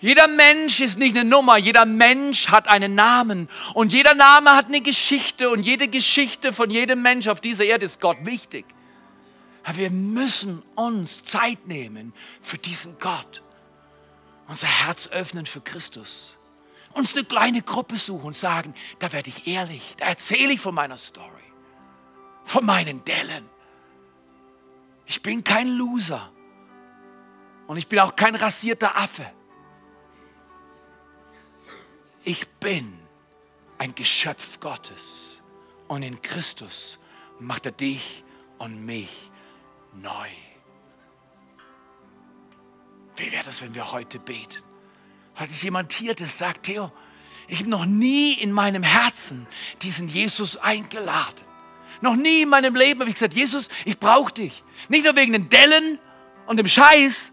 Jeder 0.00 0.26
Mensch 0.26 0.80
ist 0.80 0.98
nicht 0.98 1.16
eine 1.16 1.28
Nummer, 1.28 1.58
jeder 1.58 1.86
Mensch 1.86 2.48
hat 2.48 2.66
einen 2.66 2.96
Namen 2.96 3.48
und 3.74 3.92
jeder 3.92 4.14
Name 4.16 4.50
hat 4.56 4.66
eine 4.66 4.80
Geschichte 4.80 5.48
und 5.48 5.62
jede 5.62 5.86
Geschichte 5.86 6.52
von 6.52 6.68
jedem 6.68 7.00
Mensch 7.00 7.28
auf 7.28 7.40
dieser 7.40 7.64
Erde 7.64 7.84
ist 7.84 8.00
Gott 8.00 8.16
wichtig. 8.24 8.64
Aber 9.62 9.76
wir 9.76 9.90
müssen 9.90 10.64
uns 10.74 11.22
Zeit 11.22 11.68
nehmen 11.68 12.12
für 12.40 12.58
diesen 12.58 12.98
Gott, 12.98 13.44
unser 14.48 14.66
Herz 14.66 15.06
öffnen 15.06 15.46
für 15.46 15.60
Christus 15.60 16.36
uns 16.94 17.14
eine 17.14 17.24
kleine 17.24 17.62
Gruppe 17.62 17.96
suchen 17.96 18.26
und 18.26 18.36
sagen, 18.36 18.74
da 18.98 19.12
werde 19.12 19.28
ich 19.30 19.46
ehrlich, 19.46 19.94
da 19.98 20.06
erzähle 20.06 20.52
ich 20.52 20.60
von 20.60 20.74
meiner 20.74 20.96
Story, 20.96 21.42
von 22.44 22.64
meinen 22.64 23.04
Dellen. 23.04 23.48
Ich 25.06 25.22
bin 25.22 25.44
kein 25.44 25.68
Loser 25.68 26.30
und 27.66 27.76
ich 27.76 27.88
bin 27.88 27.98
auch 28.00 28.16
kein 28.16 28.34
rasierter 28.34 28.96
Affe. 28.96 29.30
Ich 32.24 32.48
bin 32.48 32.98
ein 33.78 33.94
Geschöpf 33.94 34.60
Gottes 34.60 35.42
und 35.88 36.02
in 36.02 36.22
Christus 36.22 36.98
macht 37.40 37.66
er 37.66 37.72
dich 37.72 38.24
und 38.58 38.84
mich 38.84 39.30
neu. 39.94 40.28
Wie 43.16 43.30
wäre 43.30 43.44
das, 43.44 43.60
wenn 43.60 43.74
wir 43.74 43.92
heute 43.92 44.18
beten? 44.18 44.62
Falls 45.34 45.50
es 45.50 45.62
jemand 45.62 45.92
hier 45.92 46.14
das 46.14 46.38
sagt, 46.38 46.64
Theo, 46.64 46.92
ich 47.48 47.60
habe 47.60 47.70
noch 47.70 47.84
nie 47.84 48.34
in 48.34 48.52
meinem 48.52 48.82
Herzen 48.82 49.46
diesen 49.82 50.08
Jesus 50.08 50.56
eingeladen. 50.56 51.44
Noch 52.00 52.16
nie 52.16 52.42
in 52.42 52.48
meinem 52.48 52.74
Leben 52.74 53.00
habe 53.00 53.10
ich 53.10 53.14
gesagt, 53.14 53.34
Jesus, 53.34 53.68
ich 53.84 53.98
brauche 53.98 54.32
dich. 54.32 54.64
Nicht 54.88 55.04
nur 55.04 55.14
wegen 55.16 55.32
den 55.32 55.48
Dellen 55.48 55.98
und 56.46 56.56
dem 56.56 56.66
Scheiß, 56.66 57.32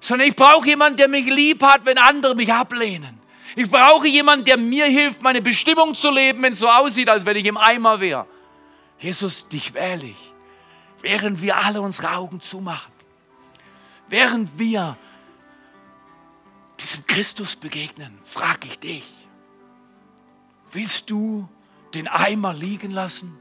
sondern 0.00 0.28
ich 0.28 0.36
brauche 0.36 0.66
jemanden, 0.66 0.96
der 0.96 1.08
mich 1.08 1.26
lieb 1.26 1.62
hat, 1.62 1.84
wenn 1.84 1.98
andere 1.98 2.34
mich 2.34 2.52
ablehnen. 2.52 3.18
Ich 3.56 3.70
brauche 3.70 4.06
jemanden, 4.06 4.44
der 4.44 4.56
mir 4.56 4.86
hilft, 4.86 5.22
meine 5.22 5.42
Bestimmung 5.42 5.94
zu 5.94 6.10
leben, 6.10 6.42
wenn 6.42 6.52
es 6.52 6.60
so 6.60 6.68
aussieht, 6.68 7.08
als 7.08 7.26
wenn 7.26 7.36
ich 7.36 7.46
im 7.46 7.56
Eimer 7.56 8.00
wäre. 8.00 8.26
Jesus, 8.98 9.48
dich 9.48 9.74
wähle 9.74 10.06
ich. 10.06 10.32
Während 11.00 11.42
wir 11.42 11.56
alle 11.56 11.80
unsere 11.80 12.14
Augen 12.14 12.40
zumachen. 12.40 12.92
Während 14.08 14.58
wir 14.58 14.96
diesem 16.80 17.06
Christus 17.06 17.56
begegnen, 17.56 18.18
frage 18.22 18.68
ich 18.68 18.78
dich, 18.78 19.04
willst 20.72 21.10
du 21.10 21.48
den 21.94 22.08
Eimer 22.08 22.54
liegen 22.54 22.90
lassen 22.90 23.36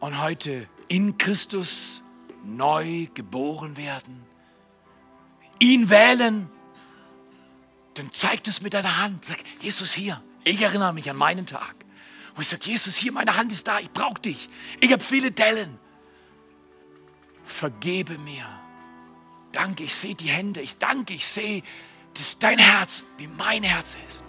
und 0.00 0.20
heute 0.20 0.68
in 0.88 1.18
Christus 1.18 2.02
neu 2.44 3.06
geboren 3.14 3.76
werden? 3.76 4.24
Ihn 5.58 5.88
wählen? 5.88 6.50
Dann 7.94 8.12
zeig 8.12 8.46
es 8.46 8.60
mit 8.60 8.74
deiner 8.74 8.98
Hand. 8.98 9.24
Sag, 9.24 9.38
Jesus 9.60 9.94
hier, 9.94 10.22
ich 10.44 10.60
erinnere 10.60 10.92
mich 10.92 11.08
an 11.08 11.16
meinen 11.16 11.46
Tag, 11.46 11.74
wo 12.34 12.42
ich 12.42 12.48
sage, 12.48 12.64
Jesus 12.66 12.94
hier, 12.96 13.12
meine 13.12 13.36
Hand 13.36 13.52
ist 13.52 13.66
da, 13.66 13.78
ich 13.78 13.90
brauche 13.90 14.20
dich. 14.20 14.50
Ich 14.80 14.92
habe 14.92 15.02
viele 15.02 15.30
Dellen. 15.30 15.78
Vergebe 17.42 18.18
mir 18.18 18.44
Danke, 19.56 19.84
ich 19.84 19.94
sehe 19.94 20.14
die 20.14 20.28
Hände. 20.28 20.60
Ich 20.60 20.76
danke, 20.76 21.14
ich 21.14 21.26
sehe 21.26 21.62
dass 22.18 22.38
dein 22.38 22.58
Herz 22.58 23.04
wie 23.18 23.26
mein 23.26 23.62
Herz 23.62 23.96
ist. 24.08 24.25